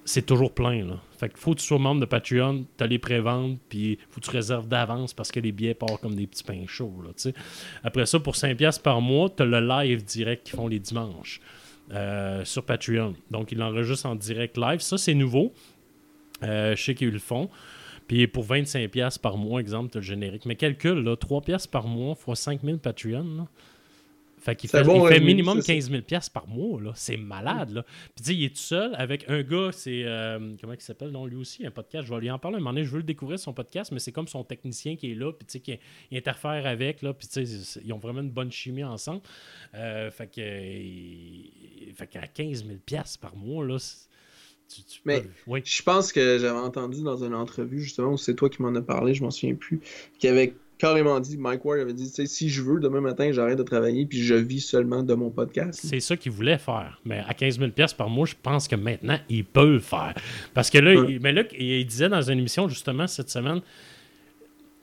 [0.06, 0.86] c'est toujours plein.
[0.86, 1.02] Là.
[1.18, 4.26] Fait qu'il faut que tu sois membre de Patreon, tu les préventes, puis faut que
[4.26, 6.94] tu réserves d'avance parce que les billets partent comme des petits pains chauds.
[7.84, 11.42] Après ça, pour 5$ par mois, tu as le live direct qu'ils font les dimanches
[11.92, 13.16] euh, sur Patreon.
[13.32, 14.80] Donc, ils l'enregistrent en direct live.
[14.80, 15.54] Ça, c'est nouveau.
[16.44, 17.50] Euh, je sais qu'ils le font.
[18.08, 20.46] Puis pour 25$ par mois, exemple, tu as le générique.
[20.46, 23.48] Mais calcule, là, 3$ par mois fois 5000 Patreon.
[24.46, 26.80] Fait qu'il fait, il fait minimum 15 000 par mois.
[26.80, 26.92] Là.
[26.94, 27.72] C'est malade.
[27.72, 27.84] Là.
[27.84, 30.04] Puis tu sais, il est tout seul avec un gars, c'est.
[30.06, 31.10] Euh, comment il s'appelle?
[31.10, 32.06] Non, lui aussi, un podcast.
[32.06, 32.86] Je vais lui en parler un moment donné.
[32.86, 35.48] Je veux le découvrir son podcast, mais c'est comme son technicien qui est là, puis
[35.48, 35.80] tu sais, qui,
[36.16, 37.02] interfère avec.
[37.02, 39.22] Là, puis tu sais, ils ont vraiment une bonne chimie ensemble.
[39.74, 41.96] Euh, fait que.
[41.96, 43.78] fait qu'à 15 000 par mois, là.
[45.06, 45.24] mais
[45.64, 48.84] je pense que j'avais entendu dans une entrevue, justement, où c'est toi qui m'en as
[48.84, 49.82] parlé, je m'en souviens plus,
[50.24, 54.06] avait carrément dit, Mike Ward avait dit, si je veux, demain matin, j'arrête de travailler
[54.06, 55.80] puis je vis seulement de mon podcast.
[55.84, 57.00] C'est ça qu'il voulait faire.
[57.06, 60.14] Mais à 15 000 par mois, je pense que maintenant, il peut le faire.
[60.54, 63.62] Parce que là, il, mais là, il disait dans une émission, justement, cette semaine,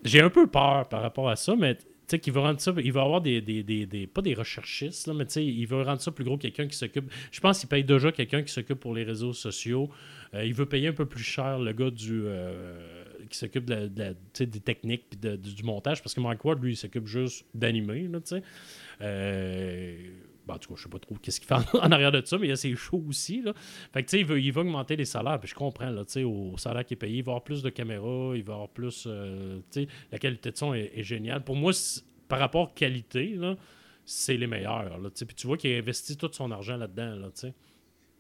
[0.05, 2.73] j'ai un peu peur par rapport à ça, mais tu sais, qu'il veut rendre ça,
[2.77, 5.83] il va avoir des, des, des, pas des recherchistes, là, mais tu sais, il veut
[5.83, 7.11] rendre ça plus gros, quelqu'un qui s'occupe.
[7.31, 9.89] Je pense qu'il paye déjà quelqu'un qui s'occupe pour les réseaux sociaux.
[10.35, 12.23] Euh, il veut payer un peu plus cher le gars du.
[12.25, 13.02] Euh,
[13.39, 13.89] s'occupe de,
[14.39, 18.35] des techniques et du montage, parce que Mike Ward, lui, il s'occupe juste d'animer, tu.
[19.01, 19.97] Euh,
[20.47, 22.39] ben, en tout cas, je sais pas trop qu'est-ce qu'il fait en, arrière de ça,
[22.39, 23.43] mais il y a ses shows aussi.
[23.43, 23.53] Là.
[23.93, 25.41] Fait que, tu il veut, il augmenter les salaires.
[25.43, 28.33] Je comprends, là, tu au salaire qui est payé, il va avoir plus de caméras,
[28.35, 29.05] il va avoir plus.
[29.07, 31.45] Euh, tu la qualité de son est, géniale.
[31.45, 31.73] Pour moi,
[32.29, 33.57] par rapport qualité, là,
[34.05, 34.99] c'est les meilleurs.
[34.99, 37.15] Là, puis tu vois qu'il a investi tout son argent là-dedans.
[37.17, 37.47] Là, tu.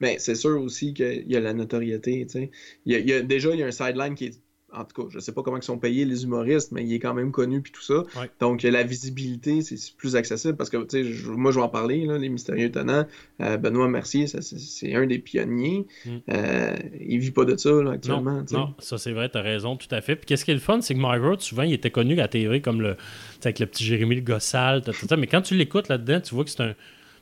[0.00, 2.26] Mais c'est sûr aussi qu'il y a la notoriété.
[2.26, 2.50] tu
[2.86, 4.40] Il y a, déjà, il y a un sideline qui est
[4.74, 6.98] en tout cas, je sais pas comment ils sont payés les humoristes, mais il est
[6.98, 8.04] quand même connu puis tout ça.
[8.40, 12.06] Donc la visibilité, c'est plus accessible parce que tu sais, moi je vais en parler,
[12.06, 13.06] là, les mystérieux tenants.
[13.40, 15.86] Euh, Benoît Mercier, c'est un des pionniers.
[16.04, 16.10] Mm.
[16.30, 18.44] Euh, il vit pas de ça actuellement.
[18.50, 20.16] Non, ça c'est vrai, tu as raison, tout à fait.
[20.16, 22.28] Puis qu'est-ce qui est le fun, c'est que Margaret, souvent, il était connu à la
[22.28, 22.96] télé comme le,
[23.44, 24.82] avec le petit Jérémy le Gossal,
[25.18, 26.74] mais quand tu l'écoutes là-dedans, tu vois que c'est un.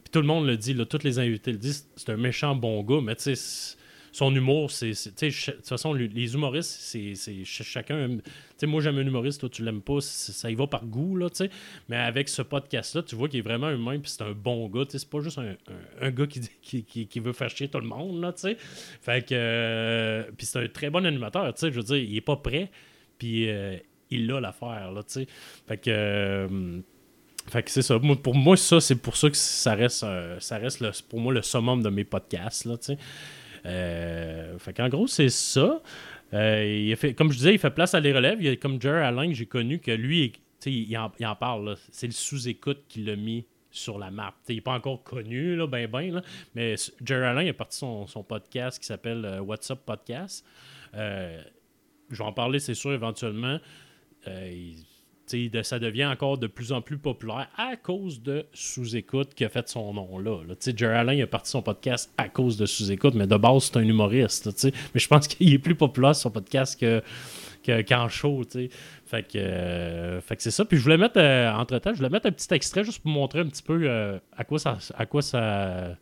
[0.03, 2.55] Puis tout le monde le dit, là, tous les invités le disent, c'est un méchant
[2.55, 3.77] bon gars, mais tu sais
[4.13, 4.91] son humour, c'est.
[4.91, 8.19] De toute façon, les humoristes, c'est chacun.
[8.65, 10.01] moi, j'aime un humoriste, toi, tu l'aimes pas.
[10.01, 11.51] Ça y va par goût, là, tu sais.
[11.89, 14.85] Mais avec ce podcast-là, tu vois qu'il est vraiment humain, puis c'est un bon gars.
[14.89, 15.55] C'est pas juste un,
[16.01, 16.41] un, gars qui,
[16.83, 18.57] qui, qui, veut faire chier tout le monde, là, tu sais.
[18.59, 19.35] Fait que.
[19.35, 21.71] Euh, puis c'est un très bon animateur, tu sais.
[21.71, 22.71] Je veux dire, il est pas prêt,
[23.19, 23.77] puis euh,
[24.11, 25.27] il a l'affaire, là, tu sais.
[25.69, 25.91] Fait que.
[25.91, 26.81] Euh,
[27.47, 27.99] fait que c'est ça.
[27.99, 30.05] Pour moi, ça, c'est pour ça que ça reste,
[30.41, 32.65] ça reste le, pour moi le summum de mes podcasts.
[32.65, 32.93] Là, tu sais.
[32.93, 32.97] Euh,
[33.65, 35.83] fait qu'en gros, c'est ça.
[36.33, 38.57] Euh, fait, comme je disais, il fait place à les relèves.
[38.59, 40.33] Comme Jerry Alain que j'ai connu, que lui,
[40.67, 41.77] il en, parle.
[41.91, 44.35] C'est le sous-écoute qui l'a mis sur la map.
[44.49, 46.23] il n'est pas encore connu, ben ben,
[46.57, 50.45] mais Jerry Alain a parti son, podcast qui s'appelle euh, What's Up Podcast.
[50.93, 51.39] je
[52.11, 53.59] vais en parler, c'est sûr, éventuellement.
[54.27, 54.85] Il,
[55.63, 59.69] ça devient encore de plus en plus populaire à cause de Sous-Écoute qui a fait
[59.69, 60.39] son nom là.
[60.77, 63.83] Jerry Allen a parti son podcast à cause de Sous-Écoute, mais de base, c'est un
[63.83, 64.51] humoriste.
[64.65, 67.03] Mais je pense qu'il est plus populaire son podcast que
[67.89, 68.43] qu'en show,
[69.07, 70.65] Fait que, euh, fait que c'est ça.
[70.65, 73.41] Puis je voulais mettre, euh, entre-temps, je voulais mettre un petit extrait juste pour montrer
[73.41, 75.97] un petit peu euh, à quoi ça, à quoi ça,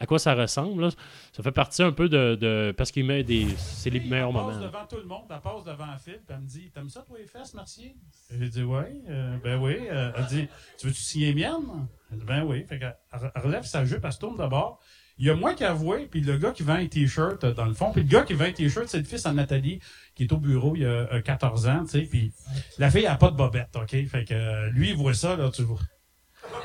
[0.00, 0.90] à quoi ça ressemble.
[1.32, 2.72] Ça fait partie un peu de.
[2.76, 3.48] parce qu'il met des.
[3.56, 4.50] C'est les meilleurs moments.
[4.50, 6.70] Elle passe devant tout le monde, elle passe devant la file, puis elle me dit
[6.70, 7.96] T'aimes ça, toi, les fesses, Mercier
[8.30, 9.02] J'ai dit Oui.
[9.08, 9.76] Euh, ben oui.
[9.90, 11.88] Euh, elle dit Tu veux-tu signer mienne?
[12.12, 12.64] Elle dit Ben oui.
[12.66, 14.80] Fait qu'elle elle relève sa jupe, elle se tourne d'abord.
[15.20, 17.66] Il y a moi qui avoué, puis le gars qui vend un t-shirt euh, dans
[17.66, 17.90] le fond.
[17.90, 19.80] Puis le gars qui vend un t-shirt, c'est le fils à Nathalie,
[20.14, 22.02] qui est au bureau il y a 14 ans, tu sais.
[22.02, 22.32] Puis
[22.78, 23.90] la fille a pas de bobette, OK?
[24.06, 25.80] Fait que lui, il voit ça, là, tu vois.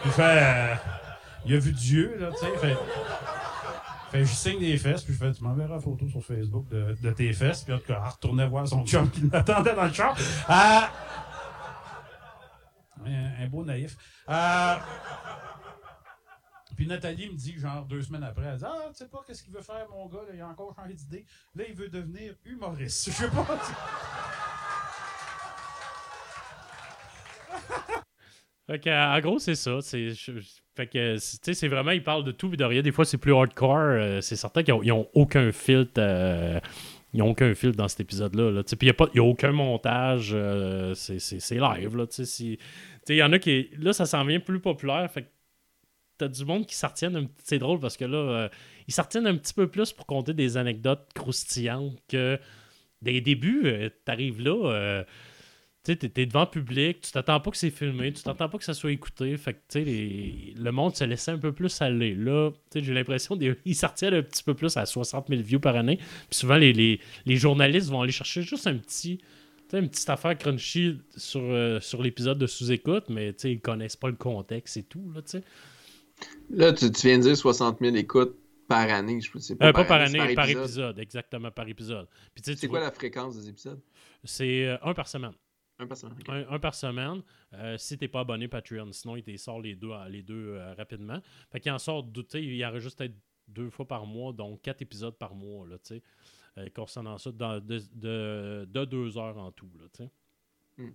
[0.06, 0.78] Il fait
[1.46, 2.58] il a vu Dieu, là, tu sais.
[2.58, 2.78] Fait,
[4.12, 7.12] fait je signe des fesses, puis je fais, tu m'enverras une photo sur Facebook de,
[7.12, 10.16] tes fesses, puis elle retournait voir son chum qui m'attendait dans le char.
[10.48, 10.92] Ah!
[13.06, 13.98] Un, beau naïf.
[14.28, 14.80] Ah!
[16.76, 19.44] Puis Nathalie me dit, genre, deux semaines après, elle dit Ah, tu sais pas qu'est-ce
[19.44, 21.26] qu'il veut faire, mon gars, il a encore changé d'idée.
[21.56, 23.06] Là, il veut devenir humoriste.
[23.08, 23.46] Je sais pas.
[28.67, 29.80] Fait que, en gros, c'est ça.
[29.82, 30.13] C'est,
[30.76, 32.82] fait que, c'est vraiment, ils parlent de tout et de rien.
[32.82, 33.78] Des fois, c'est plus hardcore.
[33.78, 35.93] Euh, c'est certain qu'ils n'ont aucun filtre.
[35.97, 36.60] Euh,
[37.13, 38.52] ils n'ont aucun filtre dans cet épisode-là.
[38.52, 38.63] Là.
[38.63, 40.32] Puis il n'y a, a, aucun montage.
[40.34, 41.97] Euh, c'est live.
[41.97, 42.06] Là,
[43.10, 43.69] il y en a qui.
[43.78, 45.12] Là, ça s'en vient plus populaire.
[45.12, 45.28] Fait que
[46.17, 47.28] t'as du monde qui s'artienne.
[47.43, 48.49] C'est drôle parce que là,
[48.88, 52.39] ils s'artiennent un petit peu plus pour compter des anecdotes croustillantes que
[53.02, 53.91] des débuts.
[54.06, 55.04] T'arrives là
[55.84, 58.58] tu sais, t'es devant le public, tu t'attends pas que c'est filmé, tu t'attends pas
[58.58, 59.36] que ça soit écouté.
[59.36, 62.15] Fait que, tu sais, le monde se laissait un peu plus aller.
[62.15, 65.60] Là, tu sais, j'ai l'impression qu'ils sortaient un petit peu plus à 60 000 views
[65.60, 65.98] par année.
[65.98, 69.19] Puis souvent, les, les, les, journalistes vont aller chercher juste un petit,
[69.74, 74.15] une petite affaire crunchy sur, euh, sur l'épisode de sous-écoute, mais, ils connaissent pas le
[74.15, 75.22] contexte et tout, là.
[76.50, 78.38] Là, tu, viens de dire 60 000 écoutes
[78.69, 79.67] par année, je sais pas.
[79.67, 80.98] Euh, pas par, année, par épisode.
[81.00, 82.08] exactement, par épisode.
[82.41, 83.82] C'est quoi la fréquence des épisodes?
[84.24, 85.34] C'est euh, un par semaine.
[85.80, 86.46] Un par semaine.
[86.50, 87.22] Un, par semaine.
[87.54, 90.74] Euh, si t'es pas abonné Patreon, sinon il te sort les deux, les deux euh,
[90.76, 91.20] rapidement.
[91.52, 93.16] Fait qu'il en sort, il enregistre peut-être
[93.48, 96.04] deux fois par mois, donc quatre épisodes par mois, là, tu sais.
[96.60, 97.60] Euh, concernant ça, de,
[97.96, 100.12] de, deux heures en tout, là, tu sais.
[100.78, 100.92] Hmm.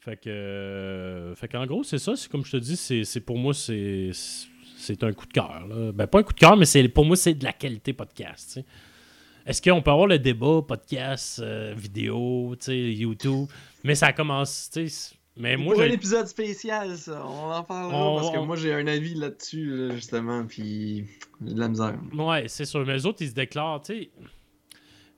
[0.00, 2.16] Fait que, fait qu'en gros, c'est ça.
[2.16, 4.10] C'est comme je te dis, c'est, pour moi, c'est,
[4.76, 5.66] c'est un coup de cœur.
[5.94, 8.48] Ben, pas un coup de cœur, mais c'est, pour moi, c'est de la qualité podcast,
[8.48, 8.66] tu sais.
[9.46, 13.46] Est-ce qu'on peut avoir le débat, podcast, euh, vidéo, YouTube?
[13.82, 15.14] Mais ça commence, tu sais.
[15.36, 17.26] Mais moi, Pour un épisode spécial, ça.
[17.26, 21.04] On en parlera parce que moi, j'ai un avis là-dessus, justement, puis
[21.40, 21.98] de la misère.
[22.14, 22.86] Ouais, c'est sûr.
[22.86, 24.10] Mais les autres, ils se déclarent, tu sais.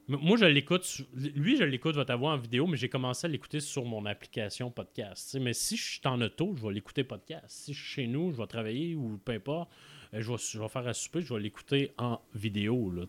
[0.09, 1.03] Moi, je l'écoute.
[1.15, 4.71] Lui, je l'écoute, votre voix en vidéo, mais j'ai commencé à l'écouter sur mon application
[4.71, 5.37] podcast.
[5.41, 7.45] Mais si je suis en auto, je vais l'écouter podcast.
[7.49, 9.71] Si je suis chez nous, je vais travailler ou peu importe,
[10.17, 12.91] ben, je, vais, faire un souper, je vais l'écouter en vidéo.
[12.91, 13.03] Là,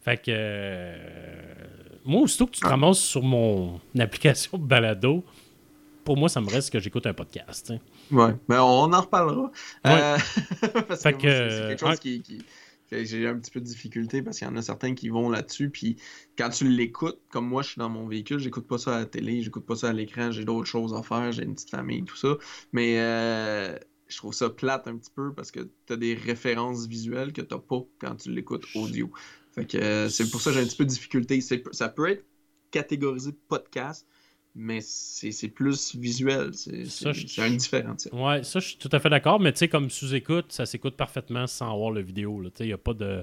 [0.00, 0.96] fait que euh,
[2.06, 5.24] moi, aussitôt que tu te ramasses sur mon application balado,
[6.04, 7.70] pour moi, ça me reste que j'écoute un podcast.
[8.10, 9.52] Ouais, mais ben, on en reparlera.
[9.86, 10.16] Euh,
[10.88, 12.22] parce que, c'est quelque chose qui,
[12.90, 15.68] j'ai un petit peu de difficulté parce qu'il y en a certains qui vont là-dessus.
[15.68, 15.96] Puis
[16.38, 19.06] quand tu l'écoutes, comme moi, je suis dans mon véhicule, j'écoute pas ça à la
[19.06, 22.04] télé, j'écoute pas ça à l'écran, j'ai d'autres choses à faire, j'ai une petite famille,
[22.04, 22.36] tout ça.
[22.72, 23.76] Mais euh,
[24.08, 27.42] je trouve ça plate un petit peu parce que tu as des références visuelles que
[27.42, 29.10] tu pas quand tu l'écoutes audio.
[29.52, 31.40] Fait que euh, c'est pour ça que j'ai un petit peu de difficulté.
[31.40, 32.24] Ça peut être
[32.70, 34.06] catégorisé podcast,
[34.54, 36.52] mais c'est plus visuel.
[36.54, 37.96] C'est un différent.
[38.12, 40.96] Ouais, ça, je suis tout à fait d'accord, mais tu sais, comme sous-écoute, ça s'écoute
[40.96, 42.42] parfaitement sans avoir le vidéo.
[42.60, 43.22] Il n'y a pas de.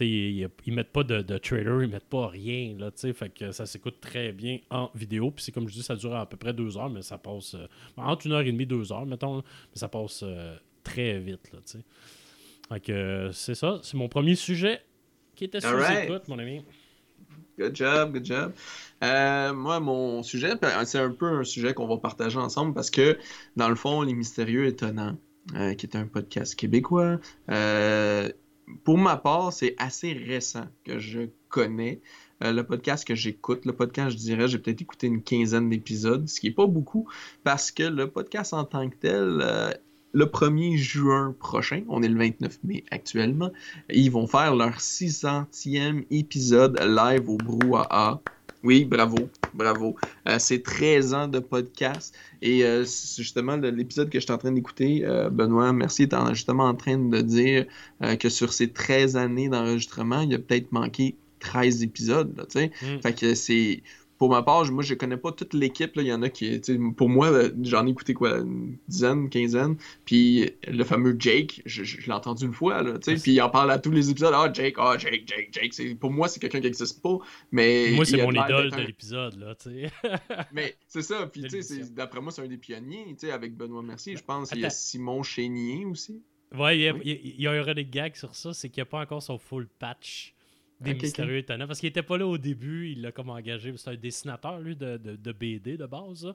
[0.00, 2.74] Ils, ils mettent pas de, de, trailer, ils mettent pas rien.
[2.78, 5.30] Là, fait que ça s'écoute très bien en vidéo.
[5.30, 7.54] Puis c'est comme je dis, ça dure à peu près deux heures, mais ça passe
[7.54, 9.36] euh, entre une heure et demie, deux heures, mettons.
[9.36, 9.42] mais
[9.74, 11.52] ça passe euh, très vite.
[11.52, 11.58] Là,
[12.70, 13.80] fait que euh, c'est ça.
[13.82, 14.80] C'est mon premier sujet
[15.34, 16.62] qui était sous-écoute, mon ami.
[17.58, 18.52] Good job, good job.
[19.02, 22.90] Euh, moi, mon sujet, ben, c'est un peu un sujet qu'on va partager ensemble parce
[22.90, 23.18] que,
[23.56, 25.18] dans le fond, Les Mystérieux Étonnants,
[25.56, 27.18] euh, qui est un podcast québécois,
[27.50, 28.30] euh,
[28.84, 32.00] pour ma part, c'est assez récent que je connais.
[32.40, 36.40] le podcast que j'écoute, le podcast, je dirais, j'ai peut-être écouté une quinzaine d'épisodes, ce
[36.40, 37.08] qui n'est pas beaucoup,
[37.44, 39.78] parce que le podcast en tant que tel
[40.12, 43.50] le 1er juin prochain, on est le 29 mai actuellement,
[43.90, 48.20] ils vont faire leur 600e épisode live au Brouhaha.
[48.62, 49.16] Oui, bravo,
[49.54, 49.96] bravo.
[50.28, 52.14] Euh, c'est 13 ans de podcast.
[52.42, 56.64] Et euh, justement, l'épisode que je suis en train d'écouter, euh, Benoît Merci est justement
[56.64, 57.66] en train de dire
[58.18, 62.36] que sur ces 13 années d'enregistrement, il a peut-être manqué 13 épisodes.
[62.36, 63.00] Là, mm.
[63.02, 63.82] Fait que c'est
[64.20, 65.92] pour ma part, moi, je connais pas toute l'équipe.
[65.96, 66.60] Il y en a qui.
[66.94, 67.30] Pour moi,
[67.62, 69.78] j'en ai écouté quoi, une dizaine, quinzaine.
[70.04, 72.82] Puis le fameux Jake, je, l'ai entendu une fois.
[72.82, 74.34] Là, puis il en parle à tous les épisodes.
[74.36, 75.98] Ah, Jake, ah, Jake, Jake, Jake.
[75.98, 77.16] Pour moi, c'est quelqu'un qui n'existe pas.
[77.50, 79.38] Mais moi, c'est mon idole de l'épisode.
[79.38, 79.54] là,
[80.52, 81.26] mais c'est ça.
[81.26, 81.42] Puis
[81.92, 84.18] d'après moi, c'est un des pionniers avec Benoît Mercier.
[84.18, 86.22] Je pense qu'il y a Simon Chénier aussi.
[86.54, 88.52] Ouais, il y, a, il y, aura des gags sur ça.
[88.52, 90.34] C'est qu'il n'y a pas encore son full patch
[90.80, 91.66] des mystérieux étonnants.
[91.66, 93.72] Parce qu'il était pas là au début, il l'a comme engagé.
[93.76, 96.32] C'est un dessinateur, lui, de, de, BD de base.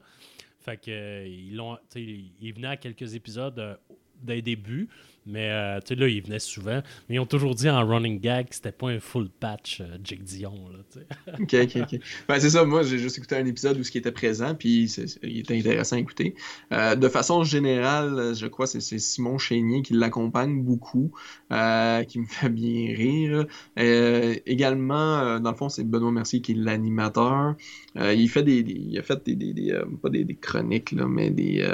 [0.59, 1.77] Fait que euh, ils l'ont.
[1.95, 3.75] Il venait à quelques épisodes euh,
[4.21, 4.89] des débuts,
[5.25, 6.81] mais euh, tu sais, là, ils venaient souvent.
[7.09, 9.97] Mais ils ont toujours dit en running gag que c'était pas un full patch euh,
[10.03, 10.53] Jake Dion.
[11.39, 11.99] Ok, ok, ok.
[12.27, 14.85] Ben, c'est ça, moi, j'ai juste écouté un épisode où ce qui était présent, puis
[15.23, 16.35] il était intéressant à écouter.
[16.71, 21.11] Euh, de façon générale, je crois que c'est Simon Chénier qui l'accompagne beaucoup,
[21.49, 23.45] qui me fait bien rire.
[23.75, 27.55] également, dans le fond, c'est Benoît Mercier qui est l'animateur.
[27.95, 29.35] il fait des, Il a fait des.
[29.35, 31.67] des, pas des, chroniques, là, mais des.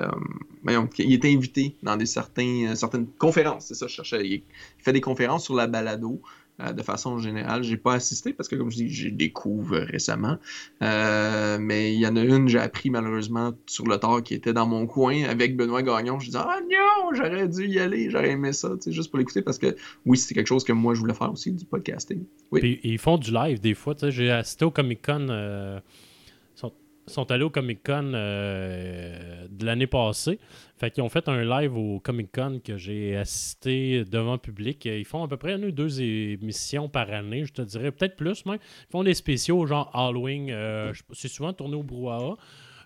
[1.00, 4.26] il était invité dans des certains, certaines conférences c'est ça, je cherchais.
[4.26, 4.44] Il
[4.80, 6.22] fait des conférences sur la balado.
[6.60, 10.38] Euh, de façon générale, j'ai pas assisté parce que, comme je dis, j'ai découvert récemment.
[10.84, 14.54] Euh, mais il y en a une, j'ai appris malheureusement sur le tard qui était
[14.54, 16.20] dans mon coin avec Benoît Gagnon.
[16.20, 19.58] Je disais, ah non, j'aurais dû y aller, j'aurais aimé ça, juste pour l'écouter parce
[19.58, 19.76] que
[20.06, 22.26] oui, c'est quelque chose que moi je voulais faire aussi, du podcasting.
[22.52, 22.80] Oui.
[22.84, 23.96] ils font du live des fois.
[24.10, 25.28] J'ai assisté au Comic Con.
[25.30, 25.80] Euh,
[27.08, 30.40] sont allés au Comic Con euh, de l'année passée.
[30.78, 34.86] Fait qu'ils ont fait un live au Comic Con que j'ai assisté devant public.
[34.86, 38.60] Ils font à peu près deux émissions par année, je te dirais, peut-être plus même.
[38.88, 40.50] Ils font des spéciaux genre Halloween.
[40.52, 42.36] Euh, c'est souvent tourné au brouhaha.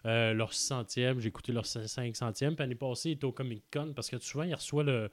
[0.05, 2.49] Euh, leur 600e, j'ai écouté leur 500e.
[2.49, 5.09] Puis l'année passée, ils étaient au Comic Con parce que souvent, ils reçoivent le,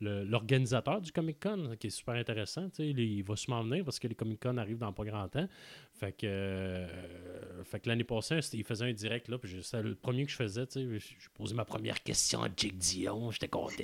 [0.00, 2.68] l'organisateur du Comic Con, qui est super intéressant.
[2.78, 5.46] Il, il, va sûrement venir parce que les Comic Con arrivent dans pas grand temps.
[5.92, 9.94] Fait que, euh, fait que l'année passée, il faisait un direct là, puis c'est le
[9.94, 10.64] premier que je faisais.
[10.74, 11.00] J'ai
[11.34, 13.74] posé ma première question à Jake Dion, j'étais content.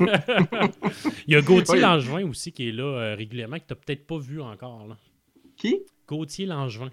[0.00, 4.06] il y a Gauthier Langevin aussi qui est là euh, régulièrement, que tu n'as peut-être
[4.06, 4.86] pas vu encore.
[4.86, 4.96] Là.
[5.56, 5.82] Qui?
[6.06, 6.90] Gauthier Langevin.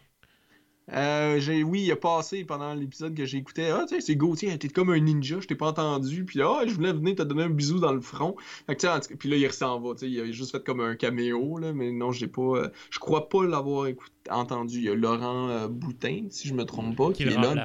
[0.92, 3.70] Euh, oui, il a passé pendant l'épisode que écouté.
[3.70, 6.26] Ah, tu sais, c'est Gauthier, t'es comme un ninja, je t'ai pas entendu.
[6.26, 8.36] Puis ah, je voulais venir te donner un bisou dans le front.
[8.68, 9.94] Puis là, il s'en va.
[9.94, 12.42] Tu sais, il a juste fait comme un caméo, là, mais non, j'ai pas.
[12.42, 14.78] Euh, je crois pas l'avoir écouté entendu.
[14.78, 17.64] Il y a Laurent euh, Boutin, si je me trompe pas, qui, est là,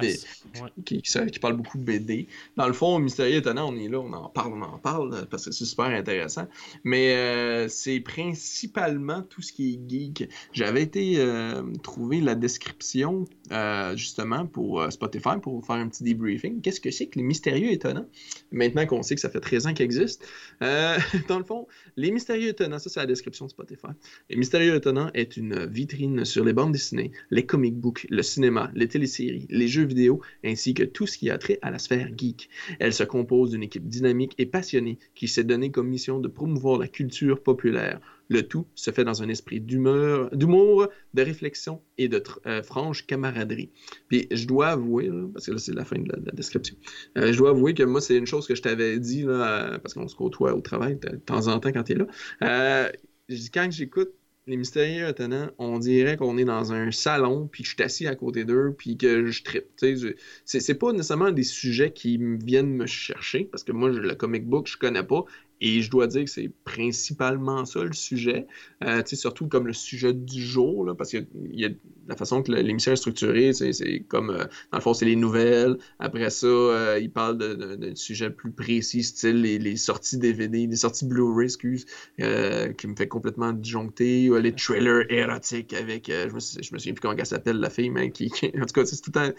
[0.85, 2.27] qui, qui, parle beaucoup de BD.
[2.57, 5.45] Dans le fond, Mystérieux Étonnant, on est là, on en parle, on en parle, parce
[5.45, 6.47] que c'est super intéressant.
[6.83, 10.29] Mais euh, c'est principalement tout ce qui est geek.
[10.53, 16.03] J'avais été euh, trouver la description euh, justement, pour euh, Spotify, pour faire un petit
[16.03, 16.61] debriefing.
[16.61, 18.07] Qu'est-ce que c'est que les mystérieux étonnants?
[18.51, 20.25] Maintenant qu'on sait que ça fait 13 ans qu'ils existent.
[20.61, 23.87] dans le fond, les mystérieux étonnants, ça c'est la description de Spotify.
[24.29, 28.71] Les mystérieux étonnants est une vitrine sur les bandes dessinées, les comic books, le cinéma,
[28.75, 32.09] les téléséries, les jeux vidéo, ainsi que tout ce qui a trait à la sphère
[32.15, 32.49] geek.
[32.79, 36.79] Elle se compose d'une équipe dynamique et passionnée qui s'est donnée comme mission de promouvoir
[36.79, 42.23] la culture populaire le tout se fait dans un esprit d'humour, de réflexion et de
[42.45, 43.71] euh, franche camaraderie.
[44.07, 46.75] Puis je dois avouer, parce que là c'est la fin de la, description,
[47.17, 49.93] euh, je dois avouer que moi c'est une chose que je t'avais dit, là, parce
[49.93, 52.07] qu'on se côtoie au travail de temps en temps quand tu es là.
[52.43, 52.89] Euh,
[53.53, 54.13] quand j'écoute
[54.47, 58.15] les mystérieux étonnants, on dirait qu'on est dans un salon, puis je suis assis à
[58.15, 59.67] côté d'eux, puis que je trippe.
[60.45, 64.67] C'est pas nécessairement des sujets qui viennent me chercher, parce que moi, le comic book,
[64.67, 65.23] je connais pas,
[65.61, 68.47] et je dois dire que c'est principalement ça le sujet,
[68.83, 71.17] euh, surtout comme le sujet du jour, là, parce que
[71.51, 71.69] y a
[72.07, 75.77] la façon que l'émission est structurée, c'est comme, euh, dans le fond, c'est les nouvelles.
[75.99, 81.05] Après ça, euh, il parle d'un sujet plus précis, style les, sorties DVD, les sorties
[81.05, 81.85] Blu-ray, excuse,
[82.19, 86.93] euh, qui me fait complètement disjoncter, les trailers érotiques avec, je, me, je me souviens
[86.93, 89.33] plus comment elle s'appelle, la fille, mais qui, en tout cas, c'est tout un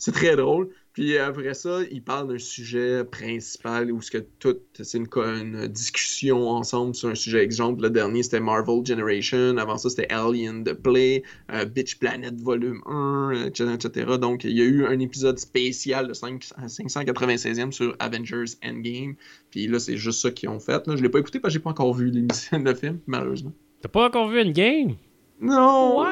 [0.00, 0.70] c'est très drôle.
[0.92, 6.48] Puis après ça, il parle d'un sujet principal où ce que tout, c'est une, discussion
[6.48, 7.42] ensemble sur un sujet.
[7.44, 9.56] Exemple, le dernier c'était Marvel Generation.
[9.56, 11.22] Avant ça, c'était Alien The Play,
[11.52, 16.12] euh, Bitch Planet Volume 1, etc., Donc, il y a eu un épisode spécial de
[16.12, 19.14] 5, 596e sur Avengers Endgame.
[19.50, 20.86] Puis là, c'est juste ça qu'ils ont fait.
[20.86, 20.96] Là.
[20.96, 23.52] Je l'ai pas écouté parce que j'ai pas encore vu l'émission de film, malheureusement.
[23.80, 24.96] T'as pas encore vu Endgame?
[25.40, 26.04] Non!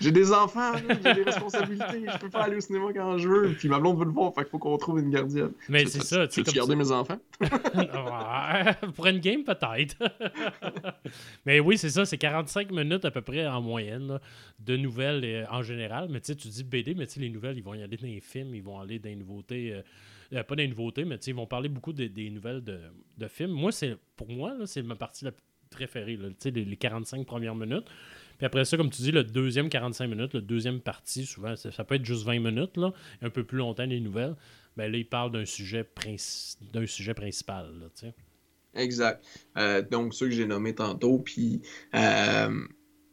[0.00, 3.52] J'ai des enfants, j'ai des responsabilités, je peux pas aller au cinéma quand je veux.
[3.54, 5.52] Puis ma blonde veut le voir, fait qu'il faut qu'on trouve une gardienne.
[5.68, 6.52] Mais c'est ça, tu sais.
[6.52, 7.18] garder mes enfants?
[8.94, 9.96] Pour une game, peut-être.
[11.46, 14.18] mais oui, c'est ça, c'est 45 minutes à peu près en moyenne
[14.58, 16.08] de nouvelles euh, en général.
[16.10, 17.96] Mais tu sais, tu dis BD, mais tu sais, les nouvelles, ils vont y aller
[17.96, 19.72] dans les films, ils vont aller dans les nouveautés.
[19.72, 19.82] Euh,
[20.32, 22.80] euh, pas les nouveautés, mais ils vont parler beaucoup des nouvelles de,
[23.16, 23.52] de films.
[23.52, 25.30] Moi, c'est pour moi, c'est ma partie la
[25.70, 27.86] préférée, les, les 45 premières minutes.
[28.36, 31.84] Puis après ça, comme tu dis, le deuxième 45 minutes, le deuxième partie, souvent, ça,
[31.84, 34.36] peut être juste 20 minutes, là, un peu plus longtemps les nouvelles.
[34.76, 35.88] Ben là, il parle d'un sujet,
[36.86, 37.72] sujet principal.
[37.80, 38.10] Là,
[38.74, 39.24] exact.
[39.56, 41.62] Euh, donc, ceux que j'ai nommés tantôt, puis
[41.94, 42.66] euh,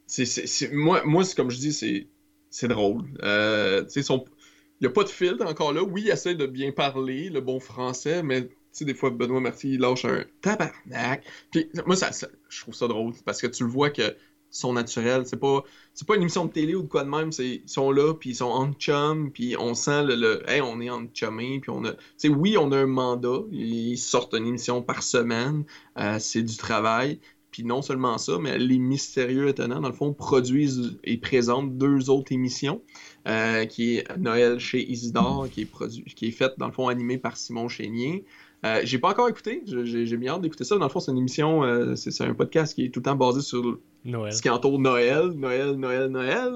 [0.06, 2.08] c'est, moi, moi comme je dis, c'est,
[2.50, 3.04] c'est drôle.
[3.22, 3.84] Euh.
[3.96, 5.82] Il n'y a pas de filtre encore là.
[5.82, 9.74] Oui, il essaie de bien parler, le bon français, mais sais, des fois, Benoît Marty,
[9.74, 11.24] il lâche un tabarnak.
[11.50, 12.10] Puis moi, ça,
[12.48, 14.16] je trouve ça drôle parce que tu le vois que
[14.54, 15.24] sont naturels.
[15.26, 17.32] C'est pas, c'est pas une émission de télé ou de quoi de même.
[17.32, 20.80] C'est, ils sont là, puis ils sont en chum, puis on sent le, hey, on
[20.80, 23.40] est en chumé, puis on a, tu oui, on a un mandat.
[23.50, 25.64] Ils sortent une émission par semaine.
[25.98, 27.20] Euh, c'est du travail.
[27.50, 32.10] Puis non seulement ça, mais les mystérieux étonnants, dans le fond, produisent et présentent deux
[32.10, 32.82] autres émissions,
[33.28, 36.88] euh, qui est Noël chez Isidore, qui est produit, qui est faite, dans le fond,
[36.88, 38.24] animée par Simon Chénier.
[38.64, 40.78] Euh, j'ai pas encore écouté, j'ai bien hâte d'écouter ça.
[40.78, 43.14] Dans le fond, c'est une émission, euh, c'est un podcast qui est tout le temps
[43.14, 46.52] basé sur ce qui entoure Noël, Noël, Noël, Noël.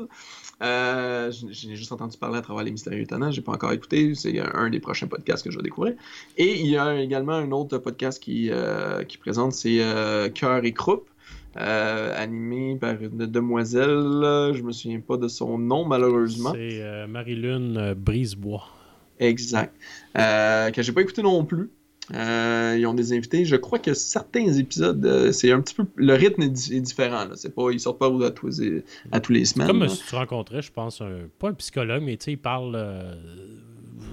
[0.62, 4.40] Euh, j'ai juste entendu parler à travers les mystérieux étonnants, j'ai pas encore écouté, c'est
[4.40, 5.94] un des prochains podcasts que je vais découvrir.
[6.38, 8.50] Et il y a également un autre podcast qui,
[9.06, 9.82] qui présente, c'est
[10.34, 11.11] Cœur et Croupe.
[11.56, 16.52] animé par une demoiselle, je me souviens pas de son nom malheureusement.
[16.54, 18.64] C'est Marie-Lune Brisebois.
[19.20, 19.74] Exact.
[20.14, 21.70] que j'ai pas écouté non plus.
[22.14, 23.44] Euh, ils ont des invités.
[23.44, 25.84] Je crois que certains épisodes, euh, c'est un petit peu.
[25.96, 27.24] Le rythme est, différent.
[27.26, 27.32] Là.
[27.34, 28.62] C'est pas, ils sortent pas à tous,
[29.12, 29.68] à tous les semaines.
[29.68, 33.14] Comme si tu rencontrais, je pense, un, pas un psychologue, mais il parle euh,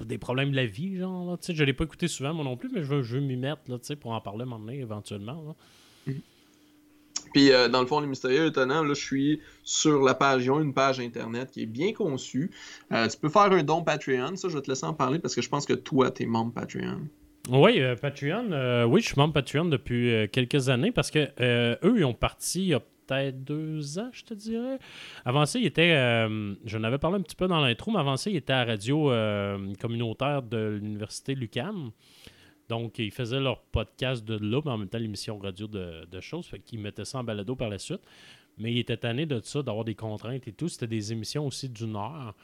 [0.04, 1.30] des problèmes de la vie, genre.
[1.30, 3.62] Là, je l'ai pas écouté souvent, moi non plus, mais je veux, je m'y mettre
[3.68, 5.56] là, pour en parler un éventuellement.
[6.06, 6.20] Mm-hmm.
[7.32, 10.60] Puis, dans le fond, les mystérieux étonnants, là, je suis sur la page, ils ont
[10.60, 12.50] une page internet qui est bien conçue.
[12.90, 15.42] tu peux faire un don Patreon, ça, je vais te laisser en parler parce que
[15.42, 17.00] je pense que toi, tu es membre Patreon.
[17.48, 18.50] Oui, euh, Patreon.
[18.50, 21.30] Euh, oui, je suis membre Patreon depuis euh, quelques années parce que
[21.84, 24.78] eux, ils ont parti il y a peut-être deux ans, je te dirais.
[25.24, 26.26] Avant ça, ils étaient.
[26.64, 28.72] J'en avais parlé un petit peu dans l'intro, mais avant ça, ils étaient à la
[28.72, 29.12] radio
[29.80, 31.92] communautaire de l'université Lucam.
[32.68, 36.20] Donc, ils faisaient leur podcast de là, mais en même temps, l'émission radio de, de
[36.20, 36.46] choses.
[36.46, 38.00] Fait qu'ils mettaient ça en balado par la suite.
[38.58, 40.66] Mais ils étaient tannés de ça, d'avoir des contraintes et tout.
[40.66, 42.34] C'était des émissions aussi d'une heure.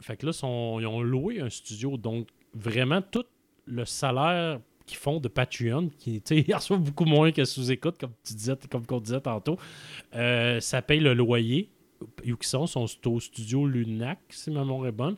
[0.00, 0.32] fait que là,
[0.80, 1.96] ils ont loué un studio.
[1.98, 3.26] Donc, vraiment, tout
[3.66, 8.34] le salaire qu'ils font de Patreon, qui ils reçoivent beaucoup moins que sous-écoute, comme tu
[8.34, 9.56] disais, comme on disait tantôt,
[10.14, 11.70] euh, ça paye le loyer.
[12.26, 15.16] Où sont, sont au studio Lunac, si ma mémoire est bonne.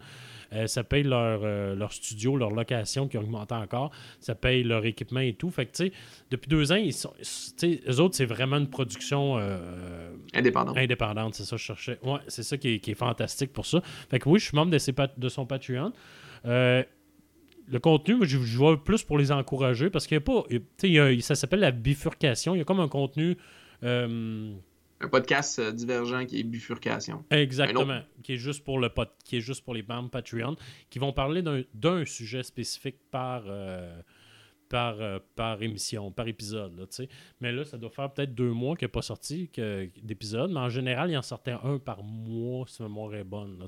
[0.53, 3.93] Euh, ça paye leur, euh, leur studio, leur location qui augmente encore.
[4.19, 5.49] Ça paye leur équipement et tout.
[5.49, 5.93] Fait que, tu sais,
[6.33, 7.13] depuis deux ans, ils sont,
[7.63, 9.37] eux autres, c'est vraiment une production
[10.35, 10.77] indépendante.
[10.77, 11.99] Indépendante, c'est ça que je cherchais.
[12.03, 13.81] Ouais, c'est ça qui est, qui est, fantastique pour ça.
[14.11, 15.93] Fait que oui, je suis membre de, ses, de son Patreon
[17.73, 20.45] le contenu, moi, je, vois plus pour les encourager parce qu'il n'y a pas.
[20.83, 22.55] Il y a, ça s'appelle la bifurcation.
[22.55, 23.39] Il y a comme un contenu.
[23.83, 24.53] Euh,
[25.01, 27.25] un podcast euh, divergent qui est bifurcation.
[27.31, 28.03] Exactement.
[28.23, 28.91] Qui est juste pour le
[29.25, 30.55] qui est juste pour les membres Patreon,
[30.91, 33.45] qui vont parler d'un sujet spécifique par.
[34.75, 36.79] Euh, par, émission, par épisode.
[36.79, 37.07] Là,
[37.41, 39.51] mais là, ça doit faire peut-être deux mois qu'il n'est pas sorti
[40.03, 40.51] d'épisode.
[40.51, 43.59] Mais en général, il en sortait un par mois, si ma mémoire est bonne.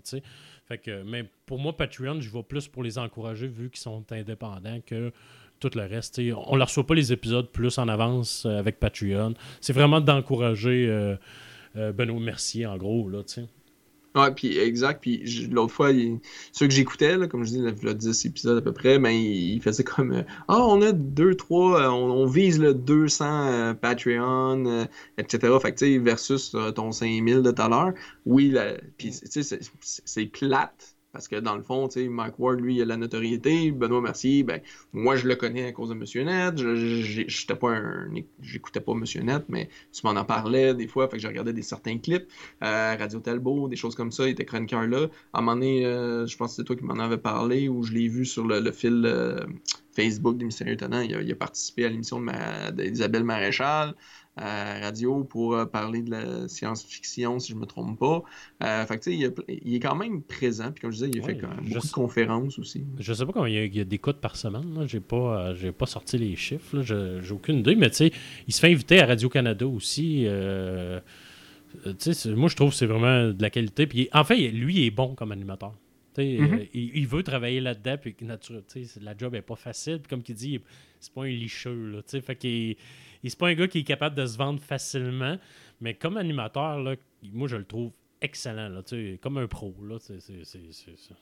[0.67, 4.05] Fait que, mais pour moi, Patreon, je vais plus pour les encourager vu qu'ils sont
[4.13, 5.13] indépendants que
[5.61, 6.19] tout le reste.
[6.19, 9.35] On ne leur reçoit pas les épisodes plus en avance euh, avec Patreon.
[9.61, 13.09] C'est vraiment d'encourager euh, Benoît Mercier, en gros.
[13.09, 13.23] Là.
[14.15, 15.01] Ouais, puis exact.
[15.03, 15.91] Puis l'autre fois,
[16.53, 19.11] ceux que j'écoutais, comme je dis, il y a 10 épisodes à peu près, ben,
[19.11, 24.87] il, faisait comme Ah, oh, on a 2, 3, on, vise le 200 Patreon,
[25.19, 25.53] etc.
[25.61, 27.93] Fait que tu sais, versus ton 5000 de tout à l'heure.
[28.25, 28.55] Oui,
[28.99, 32.75] puis tu sais, c'est plate parce que dans le fond, tu sais, Mike Ward, lui,
[32.75, 33.71] il a la notoriété.
[33.71, 34.61] Benoît Mercier, ben,
[34.93, 36.59] moi, je le connais à cause de Monsieur Net.
[36.59, 38.09] Je pas un,
[38.43, 41.09] j'écoutais pas Monsieur Net, mais tu m'en en parlais des fois.
[41.09, 42.27] Fait que je regardais des certains clips.
[42.65, 44.27] Euh, Radio Talbot, des choses comme ça.
[44.27, 45.07] Il était chroniqueur là.
[45.33, 47.85] À un moment donné, euh, je pense que c'est toi qui m'en avais parlé, ou
[47.85, 49.39] je l'ai vu sur le, fil euh,
[49.93, 51.01] Facebook des Mystérieux Étonnants.
[51.01, 52.21] Il il a participé à l'émission
[52.73, 53.95] d'Isabelle Maréchal
[54.37, 58.23] radio pour euh, parler de la science-fiction, si je ne me trompe pas.
[58.63, 60.73] Euh, fait que, il, il, est quand même présent.
[60.73, 62.85] Puis comme je disais, il a fait quand même beaucoup de conférences aussi.
[62.99, 64.87] Je sais pas combien il y a, des d'écoute par semaine.
[64.87, 66.83] Je n'ai pas, euh, pas sorti les chiffres.
[66.83, 67.77] J'ai aucune idée.
[67.77, 70.27] Mais il se fait inviter à Radio-Canada aussi.
[70.27, 71.01] moi,
[71.85, 73.87] je trouve que c'est vraiment de la qualité.
[73.87, 75.75] Puis, en fait, lui, il est bon comme animateur.
[76.17, 76.69] Mm-hmm.
[76.75, 78.15] il, veut travailler là-dedans, puis
[79.01, 79.99] la job n'est pas facile.
[79.99, 80.61] Puis comme il dit,
[81.01, 81.91] c'est pas un licheux.
[81.91, 82.77] Là, fait qu'il
[83.31, 85.39] c'est pas un gars qui est capable de se vendre facilement,
[85.81, 86.97] mais comme animateur, là,
[87.33, 88.69] moi, je le trouve excellent.
[88.69, 88.83] Là,
[89.23, 89.75] comme un pro.
[89.83, 91.15] Là, c'est, c'est ça.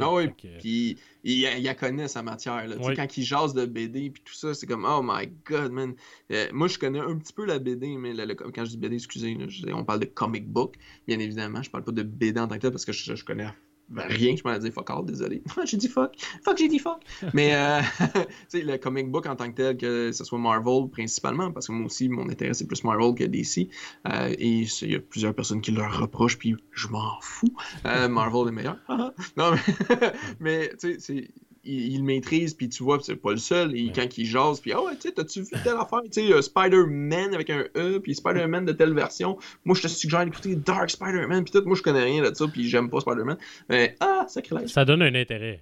[0.00, 0.28] Ah oui,
[0.58, 2.66] puis il, il, connaît sa matière.
[2.66, 2.76] Là.
[2.96, 5.94] Quand il jase de BD puis tout ça, c'est comme Oh my god, man.
[6.32, 9.36] Euh, moi, je connais un petit peu la BD, mais quand je dis BD, excusez,
[9.72, 10.76] on parle de comic book,
[11.06, 11.62] bien évidemment.
[11.62, 13.46] Je parle pas de BD en tant que tel parce que je, je connais
[13.88, 15.42] ben, rien, je m'en dire fuck all, désolé.
[15.64, 16.14] j'ai dit fuck.
[16.44, 17.00] Fuck, j'ai dit fuck.
[17.32, 17.80] Mais, euh,
[18.52, 21.86] le comic book en tant que tel, que ce soit Marvel principalement, parce que moi
[21.86, 23.68] aussi, mon intérêt, c'est plus Marvel que DC.
[24.06, 27.54] Euh, et il y a plusieurs personnes qui leur reprochent, puis je m'en fous.
[27.86, 28.76] Euh, Marvel est meilleur.
[29.36, 31.30] non, mais, mais tu sais,
[31.68, 33.76] il, maîtrise, puis tu vois, c'est pas le seul.
[33.76, 36.42] Et quand il jase, puis ah ouais, tu sais, t'as-tu vu telle affaire, tu sais,
[36.42, 39.38] Spider-Man avec un E, puis Spider-Man de telle version.
[39.64, 41.66] Moi, je te suggère d'écouter Dark Spider-Man, puis tout.
[41.66, 43.38] Moi, je connais rien de ça, puis j'aime pas Spider-Man.
[43.68, 44.70] Mais ah, sacrilège.
[44.70, 45.60] Ça donne un intérêt.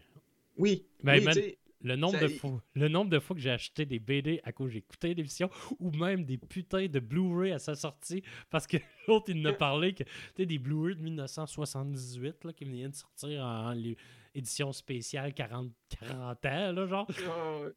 [0.57, 0.85] Oui.
[1.03, 1.23] Ben,
[1.83, 4.73] le nombre, de fois, le nombre de fois que j'ai acheté des BD à cause
[4.73, 8.79] j'ai écouté l'émission ou même des putains de Blu-ray à sa sortie parce que
[9.09, 10.03] l'autre il ne parlait que
[10.37, 13.75] des Blu-ray de 1978 là, qui venaient de sortir en,
[14.37, 15.71] édition spéciale 40,
[16.01, 17.09] 40 ans, là, genre.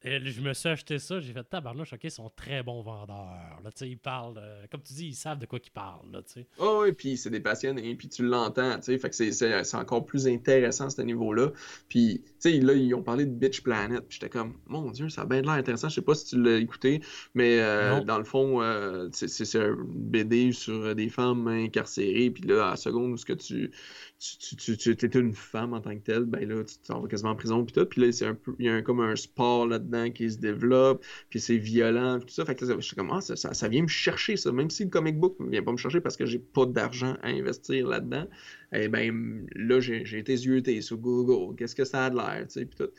[0.04, 3.60] Et je me suis acheté ça, j'ai fait tabarnouche, ok, ils sont très bons vendeurs.
[3.64, 4.42] Là, ils parlent,
[4.72, 6.12] comme tu dis, ils savent de quoi ils parlent.
[6.12, 6.22] Là,
[6.58, 10.88] oh, et puis c'est des passionnés, puis tu l'entends, fait que c'est encore plus intéressant
[10.88, 11.52] à ce niveau-là.
[11.88, 15.10] Puis, tu sais, là, ils ont parlé de Bitch Planet, puis j'étais comme, mon Dieu,
[15.10, 15.90] ça a bien l'air intéressant.
[15.90, 17.02] Je sais pas si tu l'as écouté,
[17.34, 22.68] mais euh, dans le fond, euh, c'est un BD sur des femmes incarcérées, puis là,
[22.68, 23.72] à la seconde où ce que tu
[24.20, 27.08] tu, tu, tu, étais une femme en tant que telle, ben là, tu t'en vas
[27.08, 27.86] quasiment en prison, puis tout.
[27.86, 30.38] Puis là, c'est un peu, il y a un, comme un sport là-dedans qui se
[30.38, 32.44] développe, puis c'est violent, puis tout ça.
[32.44, 34.52] Fait que je suis comme, ah, ça, ça, vient me chercher, ça.
[34.52, 37.16] Même si le comic book ne vient pas me chercher parce que j'ai pas d'argent
[37.24, 38.28] à investir là-dedans,
[38.74, 41.56] eh ben là, j'ai été yeux sur Google.
[41.56, 42.92] Qu'est-ce que ça a de l'air, tu sais, puis tout.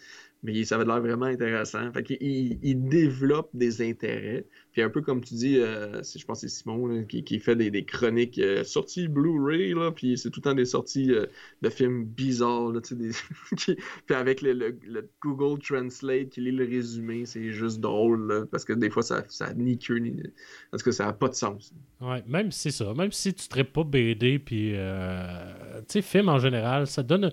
[0.43, 1.93] Mais ça avait l'air vraiment intéressant.
[1.93, 4.47] Fait il développe des intérêts.
[4.73, 7.85] Puis un peu comme tu dis, euh, je pense que c'est Simon qui, fait des,
[7.85, 11.27] chroniques euh, sorties Blu-ray, puis c'est tout le temps des sorties euh,
[11.63, 12.73] de films bizarres.
[12.73, 13.11] Là, des...
[13.57, 13.77] puis
[14.15, 14.79] avec le,
[15.21, 18.47] Google Translate qui lit le résumé, c'est juste drôle.
[18.53, 20.23] parce que des fois, ça, ça ni queue ni.
[20.71, 21.75] Parce que ça n'a pas de sens.
[22.01, 22.95] Ouais, même si c'est ça.
[22.95, 24.73] Même si tu ne pas BD, puis.
[24.73, 27.33] tu sais, film en général, ça donne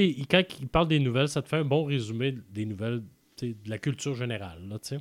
[0.00, 3.02] sais, quand il parle des nouvelles, ça te fait un bon résumé des nouvelles
[3.40, 4.60] de la culture générale.
[4.68, 4.98] Là, sais.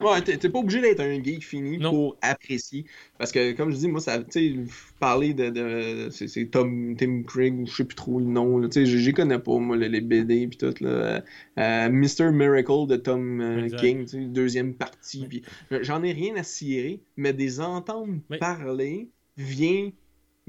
[0.00, 2.86] Ouais, t'es pas obligé d'être un geek fini pour apprécier.
[3.18, 4.66] Parce que, comme je dis, moi, ça, tu
[4.98, 5.50] parler de.
[5.50, 8.62] de c'est Tom, Tim Craig ou je sais plus trop le nom.
[8.62, 10.72] Tu sais, j'y connais pas, moi, les, BD puis tout.
[10.80, 11.22] Là.
[11.58, 12.30] Euh, Mr.
[12.32, 15.42] Miracle de Tom euh, King, tu sais, deuxième partie.
[15.70, 19.90] J'en ai rien à cirer, mais des entendre parler vient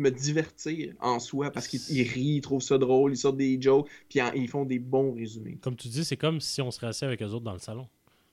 [0.01, 3.89] me divertir en soi parce qu'ils rient, ils trouvent ça drôle, ils sortent des jokes,
[4.09, 5.57] puis ils font des bons résumés.
[5.61, 7.87] Comme tu dis, c'est comme si on serait assis avec eux autres dans le salon.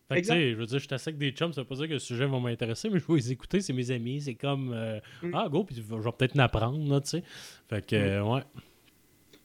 [0.09, 1.87] Fait que, je veux dire, je suis assis avec des chums, ça veut pas dire
[1.87, 4.73] que le sujet va m'intéresser, mais je vais les écouter, c'est mes amis, c'est comme
[4.73, 5.35] euh, mm.
[5.35, 7.23] Ah, go, puis je vais peut-être m'apprendre, tu sais.
[7.69, 8.27] Fait que, mm.
[8.27, 8.43] ouais.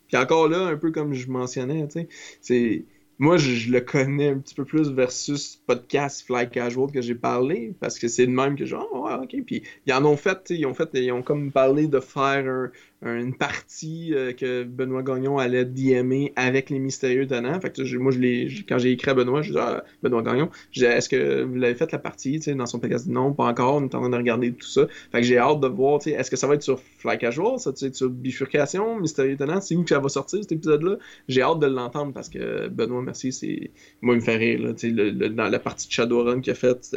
[0.08, 2.10] Puis encore là, un peu comme je mentionnais, tu sais,
[2.40, 2.86] c'est
[3.24, 7.74] moi, je, le connais un petit peu plus versus podcast Fly Casual que j'ai parlé,
[7.80, 9.46] parce que c'est le même que genre, oh, ouais, ok.
[9.46, 12.70] Puis ils en ont fait, ils ont fait, ils ont comme parlé de faire un,
[13.06, 17.60] une partie euh, que Benoît Gagnon allait DMer avec les mystérieux tenants.
[17.60, 21.10] Fait que moi, je quand j'ai écrit à Benoît, je dis ah, Benoît Gagnon, est-ce
[21.10, 23.08] que vous l'avez fait la partie dans son podcast?
[23.08, 24.88] Non, pas encore, on est en train de regarder tout ça.
[25.12, 27.72] Fait que j'ai hâte de voir, est-ce que ça va être sur Fly Casual, ça,
[27.76, 30.98] sur Bifurcation, Mystérieux tenant, c'est où que ça va sortir cet épisode-là?
[31.28, 33.72] J'ai hâte de l'entendre parce que Benoît, merci, c'est.
[34.02, 36.96] Moi, il me fait rire, là, dans la partie de Shadowrun qu'il a faite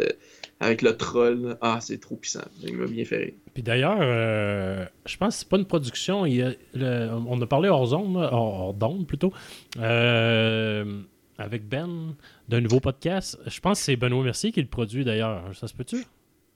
[0.61, 1.57] avec le troll.
[1.61, 2.45] Ah, c'est trop puissant.
[2.63, 3.35] Il m'a bien fait rire.
[3.57, 6.25] Puis d'ailleurs, euh, je pense que c'est pas une production.
[6.25, 9.33] on a parlé hors zone, hors, d'onde plutôt,
[9.79, 11.01] euh,
[11.39, 12.15] avec Ben
[12.51, 13.39] d'un nouveau podcast.
[13.47, 15.43] Je pense que c'est Benoît Mercier qui le produit d'ailleurs.
[15.55, 16.05] Ça se peut-tu?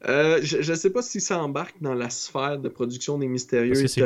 [0.09, 3.71] Euh, je ne sais pas si ça embarque dans la sphère de production des mystérieux.
[3.71, 4.03] Parce que c'est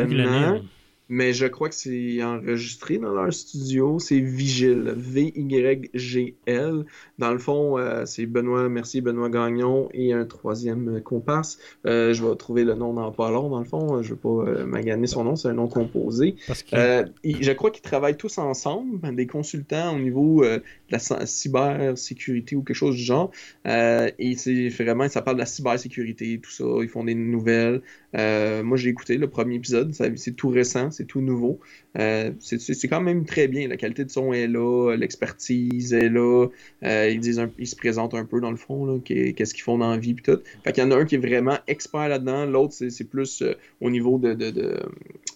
[1.09, 3.99] mais je crois que c'est enregistré dans leur studio.
[3.99, 6.85] C'est Vigile, V-Y-G-L.
[7.19, 11.59] Dans le fond, euh, c'est Benoît Mercier, Benoît Gagnon et un troisième comparse.
[11.87, 14.03] Euh, je vais trouver le nom dans pas long, dans le fond.
[14.03, 16.37] Je ne vais pas euh, maganer son nom, c'est un nom composé.
[16.49, 22.77] je crois qu'ils travaillent tous ensemble, des consultants au niveau de la cybersécurité ou quelque
[22.77, 23.31] chose du genre.
[23.67, 26.65] et c'est vraiment, ça parle de la cybersécurité, tout ça.
[26.81, 27.83] Ils font des nouvelles.
[28.15, 31.61] Moi, j'ai écouté le premier épisode, c'est tout récent c'est tout nouveau.
[31.99, 33.69] Euh, c'est quand même très bien.
[33.69, 36.47] La qualité de son est là, l'expertise est là.
[36.83, 40.15] Euh, ils, se présentent un peu dans le fond, qu'est-ce qu'ils font dans la vie,
[40.15, 40.41] puis tout.
[40.65, 43.55] Fait qu'il y en a un qui est vraiment expert là-dedans, l'autre c'est plus euh,
[43.81, 44.81] au niveau de,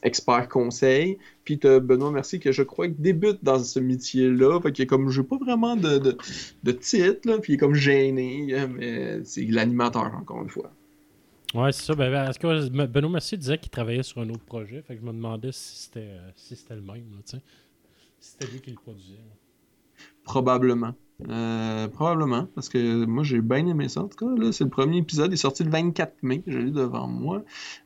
[0.03, 1.18] expert conseil.
[1.45, 4.61] Puis Benoît Merci que je crois débute dans ce métier-là.
[4.61, 6.16] Fait qu'il est comme, j'ai pas vraiment de,
[6.72, 10.70] titre, puis il est comme gêné, mais c'est l'animateur encore une fois.
[11.59, 11.94] Ouais, c'est ça.
[11.94, 14.80] Ben, ben est-ce que Benoît Mercier disait qu'il travaillait sur un autre projet?
[14.80, 17.40] Fait que je me demandais si c'était euh, si le même, là, si
[18.20, 19.18] c'était lui qui le produisait.
[20.22, 20.94] Probablement.
[21.26, 24.02] Euh, probablement, parce que moi j'ai bien aimé ça.
[24.02, 26.70] En tout cas, c'est le premier épisode, il est sorti le 24 mai, je l'ai
[26.70, 27.42] devant moi.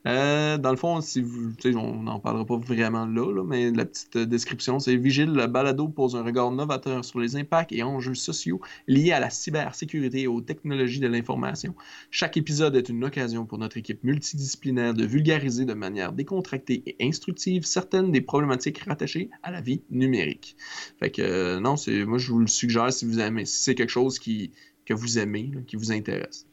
[0.06, 4.18] Euh, dans le fond, si vous, on n'en parlera pas vraiment là, mais la petite
[4.18, 8.60] description, c'est Vigile, le balado pose un regard novateur sur les impacts et enjeux sociaux
[8.86, 11.74] liés à la cybersécurité et aux technologies de l'information.
[12.10, 16.96] Chaque épisode est une occasion pour notre équipe multidisciplinaire de vulgariser de manière décontractée et
[17.00, 20.54] instructive certaines des problématiques rattachées à la vie numérique.
[21.00, 23.74] Fait que euh, non, c'est moi je vous le suggère si vous mais si c'est
[23.74, 24.52] quelque chose qui,
[24.84, 26.46] que vous aimez, qui vous intéresse.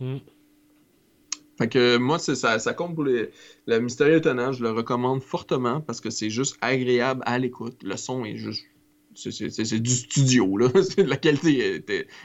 [0.00, 0.18] Hmm.
[1.58, 3.30] Fait que moi, ça, ça compte pour le
[3.80, 4.52] mystérieux étonnant.
[4.52, 7.82] Je le recommande fortement parce que c'est juste agréable à l'écoute.
[7.82, 8.64] Le son est juste
[9.14, 10.68] c'est du studio, là.
[10.98, 11.82] la qualité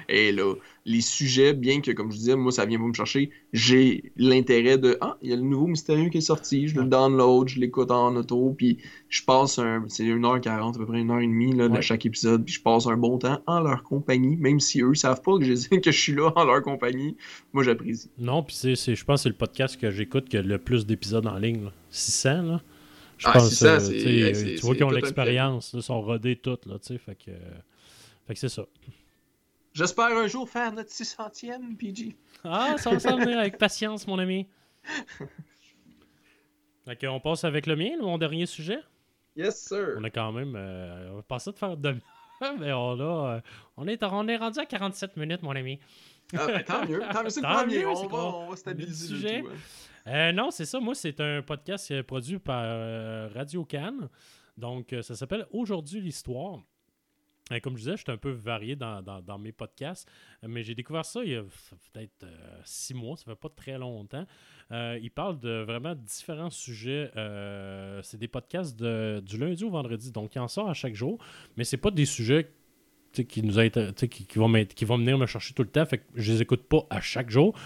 [0.10, 0.54] est, là.
[0.86, 4.78] Les sujets, bien que, comme je disais, moi, ça vient pas me chercher, j'ai l'intérêt
[4.78, 7.60] de Ah, il y a le nouveau mystérieux qui est sorti, je le download, je
[7.60, 8.78] l'écoute en auto, puis
[9.10, 9.84] je passe un.
[9.90, 13.18] C'est 1h40, à peu près 1h30 là, de chaque épisode, puis je passe un bon
[13.18, 16.32] temps en leur compagnie, même si eux savent pas que je, que je suis là
[16.36, 17.18] en leur compagnie.
[17.52, 18.10] Moi, j'apprécie.
[18.18, 21.28] Non, puis je pense que c'est le podcast que j'écoute qui a le plus d'épisodes
[21.28, 21.70] en ligne.
[21.90, 22.62] 600, là.
[23.18, 26.78] Je ah, pense, ça, euh, tu vois qu'ils ont l'expérience, ils sont rodés toutes, là,
[26.80, 27.32] tu sais, fait que,
[28.28, 28.66] fait que c'est ça.
[29.74, 32.16] J'espère un jour faire notre 600e, PG.
[32.44, 34.48] Ah, ça va s'en venir avec patience, mon ami.
[36.86, 38.80] Fait on passe avec le mien, mon dernier sujet.
[39.36, 39.96] Yes, sir.
[39.98, 40.56] On a quand même.
[40.56, 42.00] Euh, on va passer de faire demi
[42.60, 43.36] mais on a.
[43.36, 43.42] Euh,
[43.76, 45.80] on, est, on est rendu à 47 minutes, mon ami.
[46.34, 47.02] Ah, ben, tant mieux.
[47.12, 47.86] Tant mieux, c'est le premier.
[47.86, 49.42] on, va, on va stabiliser le, sujet.
[49.42, 49.50] Tout,
[50.08, 50.80] euh, non, c'est ça.
[50.80, 54.10] Moi, c'est un podcast euh, produit par euh, Radio Cannes.
[54.58, 56.64] Donc, ça s'appelle Aujourd'hui l'histoire.
[57.62, 60.10] comme je disais, je suis un peu varié dans, mes podcasts,
[60.42, 61.44] mais j'ai découvert ça il y a
[61.94, 62.26] peut-être
[62.66, 64.26] six mois, ça fait pas très longtemps.
[64.72, 67.12] il parle de vraiment différents sujets.
[68.02, 71.20] c'est des podcasts du lundi au vendredi, donc il en sort à chaque jour,
[71.56, 72.52] mais c'est pas des sujets
[73.12, 75.86] qui nous qui, qui, vont qui vont venir me chercher tout le temps.
[75.86, 77.58] Fait que je les écoute pas à chaque jour.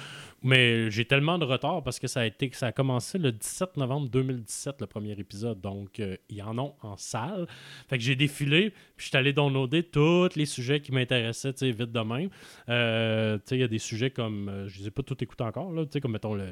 [0.44, 3.78] Mais j'ai tellement de retard parce que ça a été ça a commencé le 17
[3.78, 5.62] novembre 2017, le premier épisode.
[5.62, 7.48] Donc, euh, il y en a en salle.
[7.88, 11.60] Fait que j'ai défilé, puis je suis allé downloader tous les sujets qui m'intéressaient, tu
[11.60, 12.30] sais, vite de même.
[12.70, 15.04] Euh, tu sais, il y a des sujets comme, euh, je ne les ai pas
[15.04, 16.46] tous écoutés encore, là, tu sais, comme mettons, le,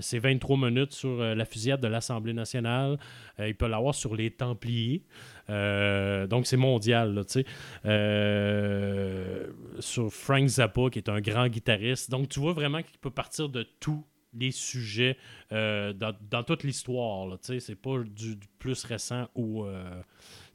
[0.00, 2.98] c'est 23 minutes sur la fusillade de l'Assemblée nationale.
[3.38, 5.02] il peut l'avoir sur les Templiers.
[5.48, 7.46] donc, c'est mondial, tu sais.
[9.78, 12.10] sur Frank Zappa, qui est un grand guitariste.
[12.10, 14.04] Donc, tu vois vraiment qu'il peut partir de tout
[14.38, 15.16] les sujets
[15.52, 17.38] euh, dans, toute l'histoire.
[17.40, 19.66] C'est pas du, plus récent ou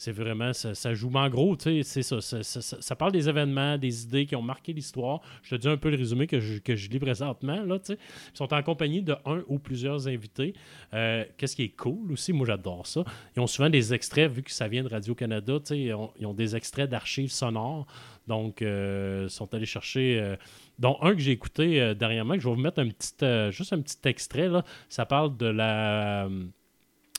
[0.02, 1.12] c'est vraiment, ça, joue.
[1.14, 5.22] en gros, c'est ça ça, parle des événements, des idées qui ont marqué l'histoire.
[5.44, 7.62] Je te dis un peu le résumé que je, que je lis présentement.
[7.64, 7.98] Là, Ils
[8.34, 10.54] sont en compagnie de un ou plusieurs invités.
[10.92, 13.04] Qu'est-ce qui est cool aussi, moi j'adore ça.
[13.36, 16.34] Ils ont souvent des extraits, vu que ça vient de Radio-Canada, ils ont, ils ont
[16.34, 17.86] des extraits d'archives sonores.
[18.28, 20.38] Donc, ils sont allés chercher
[20.82, 23.52] dont un que j'ai écouté euh, dernièrement, que je vais vous mettre un petit, euh,
[23.52, 24.50] juste un petit extrait.
[24.50, 24.66] Là.
[24.90, 26.28] Ça parle de la,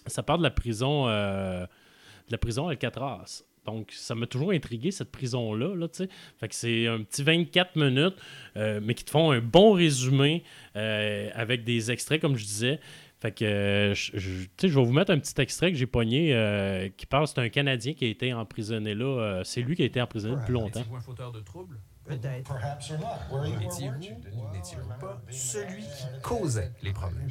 [0.06, 1.64] ça parle de la prison, euh,
[2.32, 3.44] la prison Alcatraz.
[3.64, 5.76] Donc, ça m'a toujours intrigué, cette prison-là.
[5.76, 8.16] Là, fait que c'est un petit 24 minutes,
[8.56, 10.42] mais qui te font un bon résumé
[10.74, 12.80] avec des extraits, comme je disais.
[13.20, 17.28] Fait que, je, je, vais vous mettre un petit extrait que j'ai pogné qui parle.
[17.28, 19.42] C'est un Canadien qui a été emprisonné là.
[19.44, 20.80] c'est lui qui a été emprisonné depuis longtemps.
[20.80, 21.40] un fauteur de?
[22.04, 22.52] Peut-être.
[24.52, 27.28] N'étiez-vous pas celui qui causait les problèmes?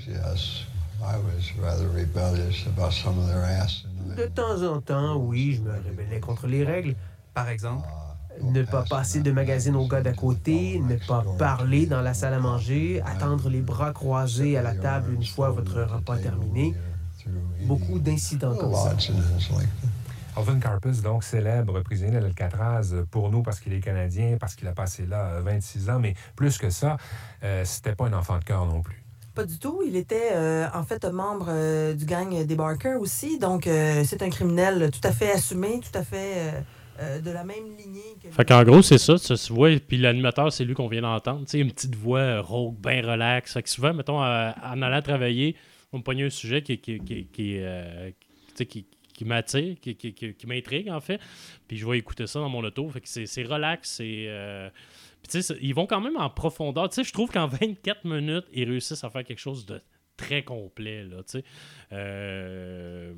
[4.15, 6.95] De temps en temps, oui, je me rébellais contre les règles.
[7.33, 7.87] Par exemple?
[8.41, 12.33] Ne pas passer de magazine au gars d'à côté, ne pas parler dans la salle
[12.33, 16.73] à manger, attendre les bras croisés à la table une fois votre repas terminé.
[17.65, 18.95] Beaucoup d'incidents comme ça.
[20.35, 24.71] Alvin Karpus, donc célèbre prisonnier d'Alcatraz pour nous parce qu'il est canadien, parce qu'il a
[24.71, 26.95] passé là 26 ans, mais plus que ça,
[27.43, 29.00] euh, c'était pas un enfant de cœur non plus.
[29.33, 29.81] Pas du tout.
[29.85, 34.29] Il était euh, en fait membre euh, du gang des Barker aussi, donc c'est un
[34.29, 36.63] criminel tout à fait assumé, tout à fait
[37.23, 38.15] de la même lignée.
[38.21, 39.71] Que fait qu'en gros, c'est ça, ça se voit.
[39.79, 41.45] Puis l'animateur, c'est lui qu'on vient d'entendre.
[41.45, 43.53] Tu sais, une petite voix rauque, bien relax.
[43.53, 45.55] Fait que souvent, mettons, en allant travailler,
[45.93, 48.85] on me pognait un sujet qui, qui, qui, qui, qui
[49.21, 51.19] qui m'attire, qui, qui, m'intrigue en fait.
[51.67, 52.89] Puis je vais écouter ça dans mon auto.
[52.89, 54.25] Fait que c'est relax, c'est.
[54.27, 54.69] Euh...
[55.27, 56.89] Puis ils vont quand même en profondeur.
[56.89, 59.81] Tu sais, je trouve qu'en 24 minutes, ils réussissent à faire quelque chose de
[60.17, 61.43] très complet, là, tu sais.
[61.93, 63.13] Euh...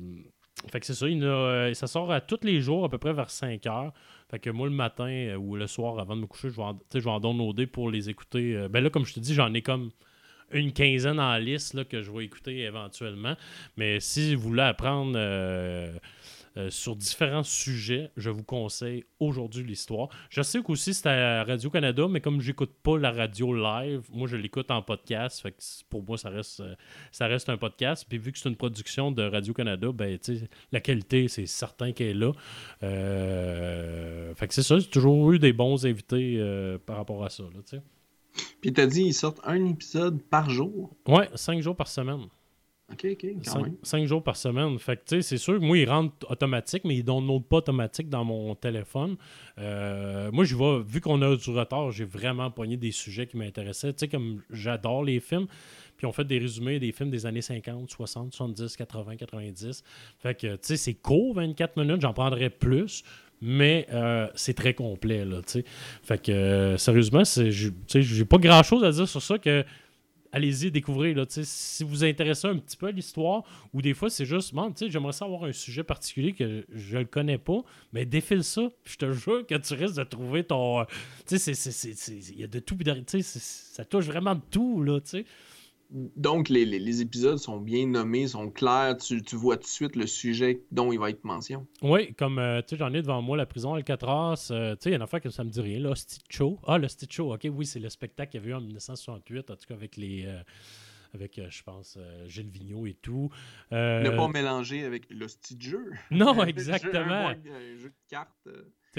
[0.70, 3.12] Fait que c'est ça, il a, ça sort à tous les jours, à peu près
[3.12, 3.92] vers 5 heures.
[4.30, 6.62] Fait que moi, le matin euh, ou le soir, avant de me coucher, je vais
[6.62, 8.56] en, je vais en pour les écouter.
[8.56, 9.90] Euh, ben là, comme je te dis, j'en ai comme
[10.52, 13.34] une quinzaine en liste là, que je vais écouter éventuellement.
[13.76, 15.18] Mais si vous voulez apprendre
[16.56, 20.08] euh, euh, sur différents sujets, je vous conseille aujourd'hui l'histoire.
[20.30, 24.36] Je sais qu'aussi c'est à Radio-Canada, mais comme j'écoute pas la radio live, moi je
[24.36, 25.40] l'écoute en podcast.
[25.40, 25.56] Fait que
[25.90, 26.74] pour moi, ça reste, euh,
[27.12, 28.06] ça reste un podcast.
[28.08, 30.18] Puis vu que c'est une production de Radio-Canada, ben,
[30.72, 32.32] la qualité, c'est certain qu'elle est là.
[34.34, 36.40] fait que c'est ça, j'ai toujours eu des bons invités
[36.86, 37.42] par rapport à ça.
[37.42, 37.80] Là,
[38.60, 40.90] puis t'as dit ils sortent un épisode par jour?
[41.06, 42.26] Ouais, cinq jours par semaine.
[42.92, 43.76] OK, OK, quand même.
[43.82, 44.78] Cinq jours par semaine.
[44.78, 47.56] Fait que, tu sais, c'est sûr que moi, ils rentrent automatique, mais ils donnent pas
[47.56, 49.16] automatique dans mon téléphone.
[49.58, 53.38] Euh, moi, je vois, vu qu'on a du retard, j'ai vraiment pogné des sujets qui
[53.38, 53.92] m'intéressaient.
[53.94, 55.46] Tu sais, comme j'adore les films,
[55.96, 59.82] puis on fait des résumés des films des années 50, 60, 70, 80, 90.
[60.18, 63.02] Fait que, tu sais, c'est court, 24 minutes, j'en prendrais plus
[63.46, 65.64] mais euh, c'est très complet, là, tu
[66.02, 69.64] Fait que, euh, sérieusement, j'ai pas grand-chose à dire sur ça que
[70.34, 74.24] allez-y, découvrez, là, si vous intéressez un petit peu à l'histoire, ou des fois, c'est
[74.24, 77.62] juste, bon, j'aimerais savoir un sujet particulier que je ne connais pas,
[77.92, 80.80] mais défile ça, je te jure que tu risques de trouver ton...
[80.80, 80.84] Euh,
[81.26, 81.52] tu sais,
[82.32, 82.76] il y a de tout,
[83.20, 85.24] ça touche vraiment de tout, là, tu sais
[85.94, 88.96] donc, les, épisodes sont bien nommés, sont clairs.
[88.96, 91.68] Tu, vois tout de suite le sujet dont il va être mention.
[91.82, 94.48] Oui, comme euh, tu sais, j'en ai devant moi la prison Alcatraz.
[94.50, 95.78] Euh, tu sais, il y a une affaire que ça me dit rien.
[95.78, 95.94] Là,
[96.28, 96.58] Show.
[96.66, 97.32] Ah, le Stitch Show.
[97.32, 99.96] OK, oui, c'est le spectacle qu'il y avait eu en 1968, en tout cas avec
[99.96, 100.24] les.
[100.26, 100.42] Euh,
[101.14, 103.30] avec, je pense, Gilles Vigneault et tout.
[103.70, 105.28] Ne pas mélanger avec le
[105.60, 105.92] jeu.
[106.10, 107.28] Non, exactement.
[107.28, 108.48] un, jeu de cartes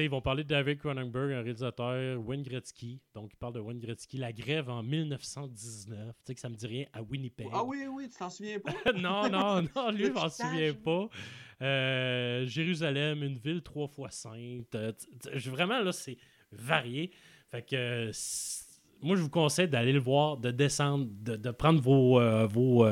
[0.03, 3.01] ils vont parler de David Cronenberg, un réalisateur, Wayne Gretzky.
[3.13, 6.07] Donc, ils parlent de Wayne Gretzky, la grève en 1919.
[6.07, 7.47] Tu sais que ça me dit rien à Winnipeg.
[7.51, 8.73] Ah oui, oui, tu t'en souviens pas?
[8.93, 11.09] non, non, non, lui, je m'en souviens pas.
[11.61, 14.75] Euh, Jérusalem, une ville trois fois sainte.
[14.75, 14.91] Euh,
[15.45, 16.17] vraiment, là, c'est
[16.51, 17.11] varié.
[17.51, 18.11] Fait que
[19.01, 22.85] moi, je vous conseille d'aller le voir, de descendre, de, prendre vos, euh, vos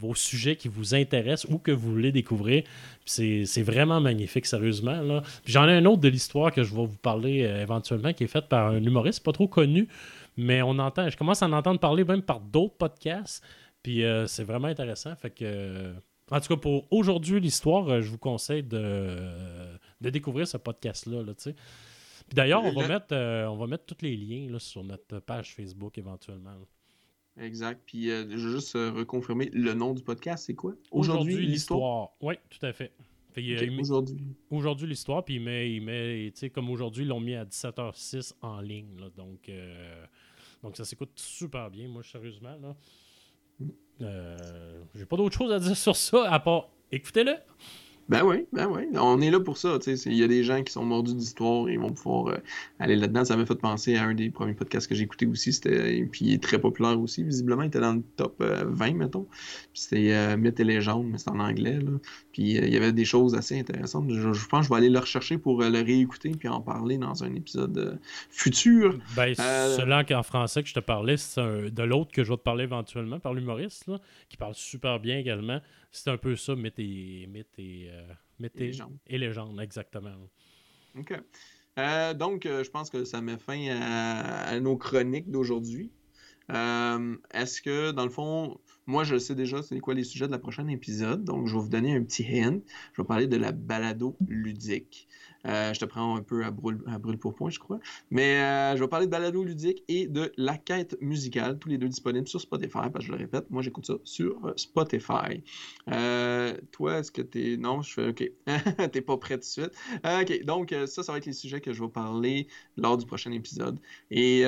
[0.00, 2.64] vos sujets qui vous intéressent ou que vous voulez découvrir.
[3.04, 5.22] C'est vraiment magnifique, sérieusement.
[5.44, 8.28] J'en ai un autre de l'histoire que je vais vous parler euh, éventuellement, qui est
[8.28, 9.88] faite par un humoriste pas trop connu,
[10.36, 13.44] mais on entend, je commence à en entendre parler même par d'autres podcasts.
[13.82, 15.14] Puis euh, c'est vraiment intéressant.
[15.16, 15.92] Fait que.
[16.32, 19.16] En tout cas, pour aujourd'hui, l'histoire, euh, je vous conseille de,
[20.00, 21.22] de découvrir ce podcast-là.
[21.24, 25.18] Là, puis d'ailleurs, on, va mettre, on va mettre tous les liens là, sur notre
[25.18, 26.52] page Facebook éventuellement.
[27.38, 27.82] Exact.
[27.86, 30.74] Puis euh, je veux juste euh, reconfirmer le nom du podcast, c'est quoi?
[30.90, 32.10] Aujourd'hui, l'histoire?
[32.20, 32.92] Oui, tout à fait.
[33.78, 34.20] aujourd'hui.
[34.50, 37.44] Aujourd'hui, l'histoire, puis il met, il met tu sais, comme aujourd'hui, ils l'ont mis à
[37.44, 38.96] 17h06 en ligne.
[39.16, 40.04] donc, euh,
[40.62, 42.56] donc, ça s'écoute super bien, moi, sérieusement.
[42.60, 42.76] Là.
[44.02, 47.36] Euh, J'ai pas d'autre chose à dire sur ça, à part écoutez-le.
[48.10, 48.88] Ben oui, ben oui.
[48.98, 49.78] On est là pour ça.
[49.86, 52.38] Il y a des gens qui sont mordus d'histoire, ils vont pouvoir euh,
[52.80, 53.24] aller là-dedans.
[53.24, 55.52] Ça m'a fait penser à un des premiers podcasts que j'ai écouté aussi.
[55.52, 57.22] C'était, et puis il est très populaire aussi.
[57.22, 59.28] Visiblement, il était dans le top euh, 20, mettons.
[59.72, 61.78] Puis c'était euh, Mythes et légendes, mais c'est en anglais.
[61.78, 61.92] Là.
[62.32, 64.10] Puis euh, il y avait des choses assez intéressantes.
[64.10, 66.60] Je, je pense que je vais aller le rechercher pour euh, le réécouter puis en
[66.60, 68.98] parler dans un épisode futur.
[69.14, 72.36] Ben, celui-là en français que je te parlais, c'est un- de l'autre que je vais
[72.38, 75.60] te parler éventuellement, par l'humoriste, là, qui parle super bien également.
[75.90, 78.06] C'est un peu ça, mythes et, mythes et, euh,
[78.56, 78.70] Et et-
[79.08, 80.14] et exactement.
[80.96, 81.14] OK.
[81.78, 85.90] Euh, donc, euh, je pense que ça met fin à, à nos chroniques d'aujourd'hui.
[87.32, 90.38] Est-ce que, dans le fond, moi, je sais déjà c'est quoi les sujets de la
[90.38, 92.60] prochaine épisode, donc je vais vous donner un petit hint.
[92.92, 95.06] Je vais parler de la balado ludique.
[95.46, 97.80] Euh, je te prends un peu à brûle, à pour point, je crois.
[98.10, 101.78] Mais euh, je vais parler de balado ludique et de la quête musicale, tous les
[101.78, 105.42] deux disponibles sur Spotify, parce que je le répète, moi j'écoute ça sur euh, Spotify.
[106.72, 107.56] Toi, est-ce que t'es.
[107.56, 108.30] Non, je fais OK.
[108.92, 109.72] T'es pas prêt tout de suite.
[110.04, 113.32] OK, donc ça, ça va être les sujets que je vais parler lors du prochain
[113.32, 113.78] épisode.
[114.10, 114.44] Et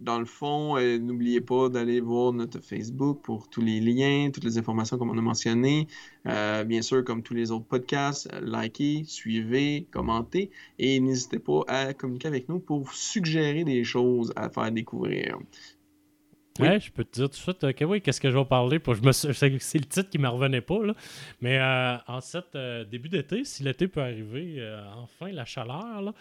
[0.00, 4.44] dans le fond, euh, n'oubliez pas d'aller voir notre Facebook pour tous les liens, toutes
[4.44, 5.86] les informations comme on a mentionné.
[6.26, 11.62] Euh, bien sûr, comme tous les autres podcasts, euh, likez, suivez, commentez et n'hésitez pas
[11.68, 15.38] à communiquer avec nous pour suggérer des choses à faire découvrir.
[16.58, 16.68] Oui.
[16.68, 19.48] Ouais, je peux te dire tout de suite, qu'est-ce que je vais parler pour c'est
[19.48, 20.94] le titre qui ne me revenait pas là.
[21.40, 22.18] Mais en
[22.54, 24.58] euh, début d'été, si l'été peut arriver,
[24.96, 26.12] enfin la chaleur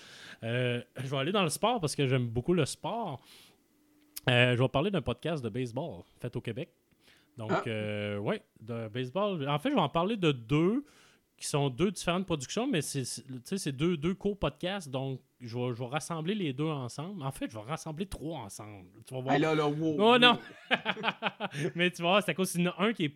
[0.41, 3.21] je vais aller dans le sport parce que j'aime beaucoup le sport.
[4.29, 6.69] Euh, je vais parler d'un podcast de baseball fait au Québec.
[7.37, 7.63] Donc, Ah.
[7.67, 9.47] euh, ouais, de baseball.
[9.47, 10.83] En fait, je vais en parler de deux
[11.37, 14.89] qui sont deux différentes productions, mais c'est deux, deux co-podcasts.
[14.89, 17.23] Donc, je vais, je vais rassembler les deux ensemble.
[17.23, 18.89] En fait, je vais rassembler trois ensemble.
[19.07, 19.35] Tu vas voir.
[19.35, 20.17] Hey, là, là, wow, Oh wow.
[20.17, 20.37] non!
[21.75, 23.15] Mais tu vois, c'est à cause qu'il y en a un qui est.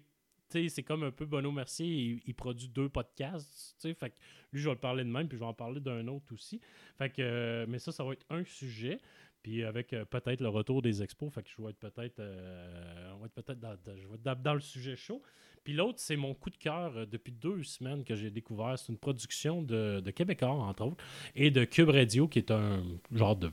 [0.69, 3.75] C'est comme un peu Bono Mercier, il, il produit deux podcasts.
[3.81, 4.15] Tu fait que
[4.51, 6.61] lui, je vais le parler de même, puis je vais en parler d'un autre aussi.
[6.99, 8.99] Fait que, euh, mais ça, ça va être un sujet.
[9.43, 13.13] Puis avec euh, peut-être le retour des expos, fait que je vais être peut-être euh,
[13.35, 15.21] peut-être dans, dans- le sujet chaud.
[15.65, 18.79] Puis l'autre, c'est mon coup de cœur euh, depuis deux semaines que j'ai découvert.
[18.79, 21.03] C'est une production de, de Québécois, entre autres,
[21.35, 23.51] et de Cube Radio, qui est un genre de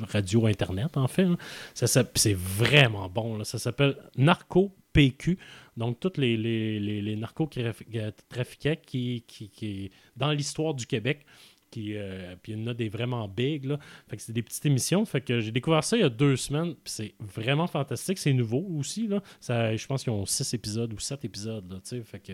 [0.00, 1.22] radio Internet, en fait.
[1.24, 1.36] hein.
[1.74, 3.42] Ça c'est vraiment bon.
[3.44, 5.38] Ça s'appelle Narco PQ.
[5.76, 11.24] Donc, tous les, les, les, les narcotrafiquants qui, qui, qui, dans l'histoire du Québec,
[11.70, 13.64] qui, euh, puis il y en a des vraiment big.
[13.64, 13.78] Là.
[14.08, 15.04] Fait que c'est des petites émissions.
[15.04, 16.74] Fait que j'ai découvert ça il y a deux semaines.
[16.84, 18.18] Puis c'est vraiment fantastique.
[18.18, 19.06] C'est nouveau aussi.
[19.08, 19.22] Là.
[19.40, 21.70] Ça, je pense qu'ils ont six épisodes ou sept épisodes.
[21.70, 22.02] Là, tu sais.
[22.02, 22.32] fait que,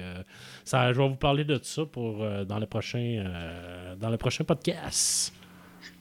[0.64, 4.16] ça, je vais vous parler de ça pour, euh, dans, le prochain, euh, dans le
[4.16, 5.32] prochain podcast.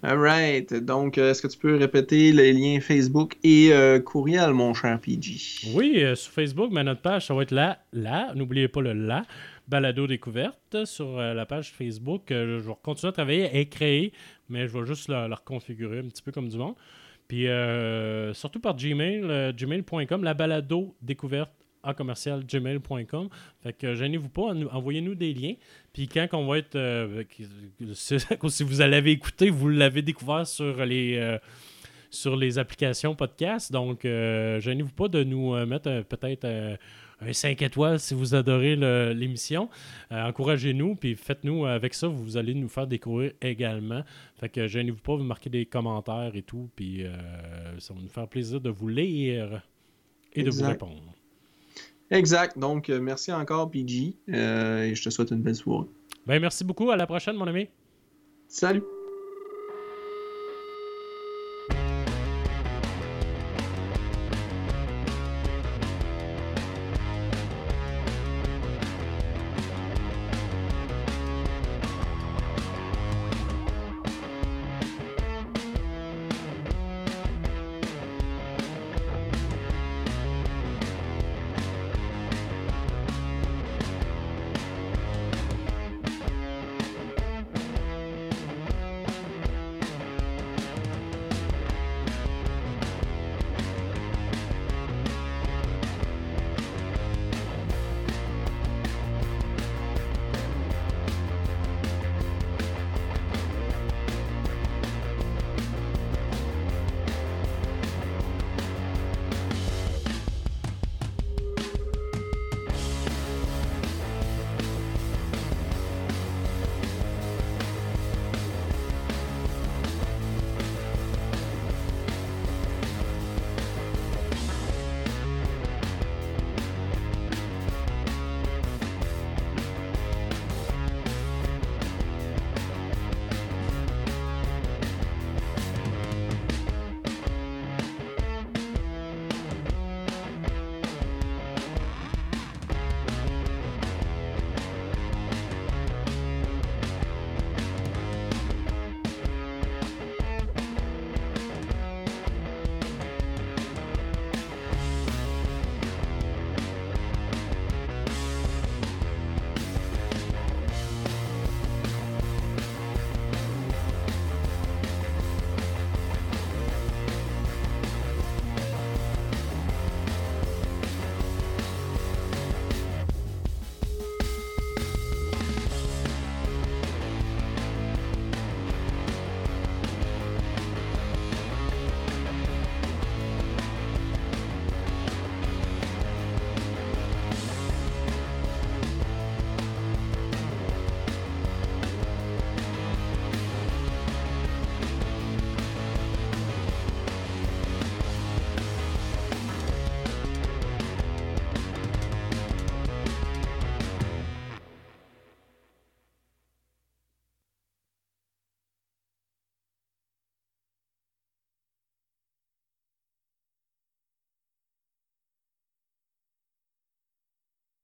[0.04, 0.74] Alright.
[0.74, 5.00] Donc, euh, est-ce que tu peux répéter les liens Facebook et euh, courriel, mon cher
[5.00, 5.72] PG?
[5.74, 8.94] Oui, euh, sur Facebook, mais notre page, ça va être là, là, n'oubliez pas le
[8.94, 9.24] là,
[9.68, 10.86] balado découverte.
[10.86, 14.13] Sur euh, la page Facebook, euh, je vais continuer à travailler et créer,
[14.49, 16.76] mais je vais juste le reconfigurer un petit peu comme du monde.
[17.28, 21.51] Puis euh, surtout par Gmail, euh, gmail.com, la balado découverte
[21.84, 23.30] en commercial gmail.com.
[23.63, 25.53] Fait que euh, gênez-vous pas, nous- envoyez-nous des liens.
[25.93, 26.78] Puis quand on va être.
[27.93, 31.38] si vous l'avez écouté, vous l'avez découvert sur les.
[32.11, 33.72] sur les applications podcast.
[33.72, 36.78] Donc, gênez-vous pas de nous mettre peut-être
[37.28, 38.76] un 5 étoiles si vous adorez
[39.14, 39.70] l'émission.
[40.12, 44.04] Euh, Encouragez-nous, puis faites-nous avec ça, vous allez nous faire découvrir également.
[44.40, 47.12] Fait que gênez-vous pas, vous marquez des commentaires et tout, puis euh,
[47.80, 49.62] ça va nous faire plaisir de vous lire
[50.34, 51.14] et de vous répondre.
[52.12, 52.58] Exact.
[52.58, 54.14] Donc, euh, merci encore, PG.
[54.30, 55.88] euh, et je te souhaite une belle soirée.
[56.28, 57.68] Ben, merci beaucoup, à la prochaine, mon ami.
[58.48, 58.84] Salut!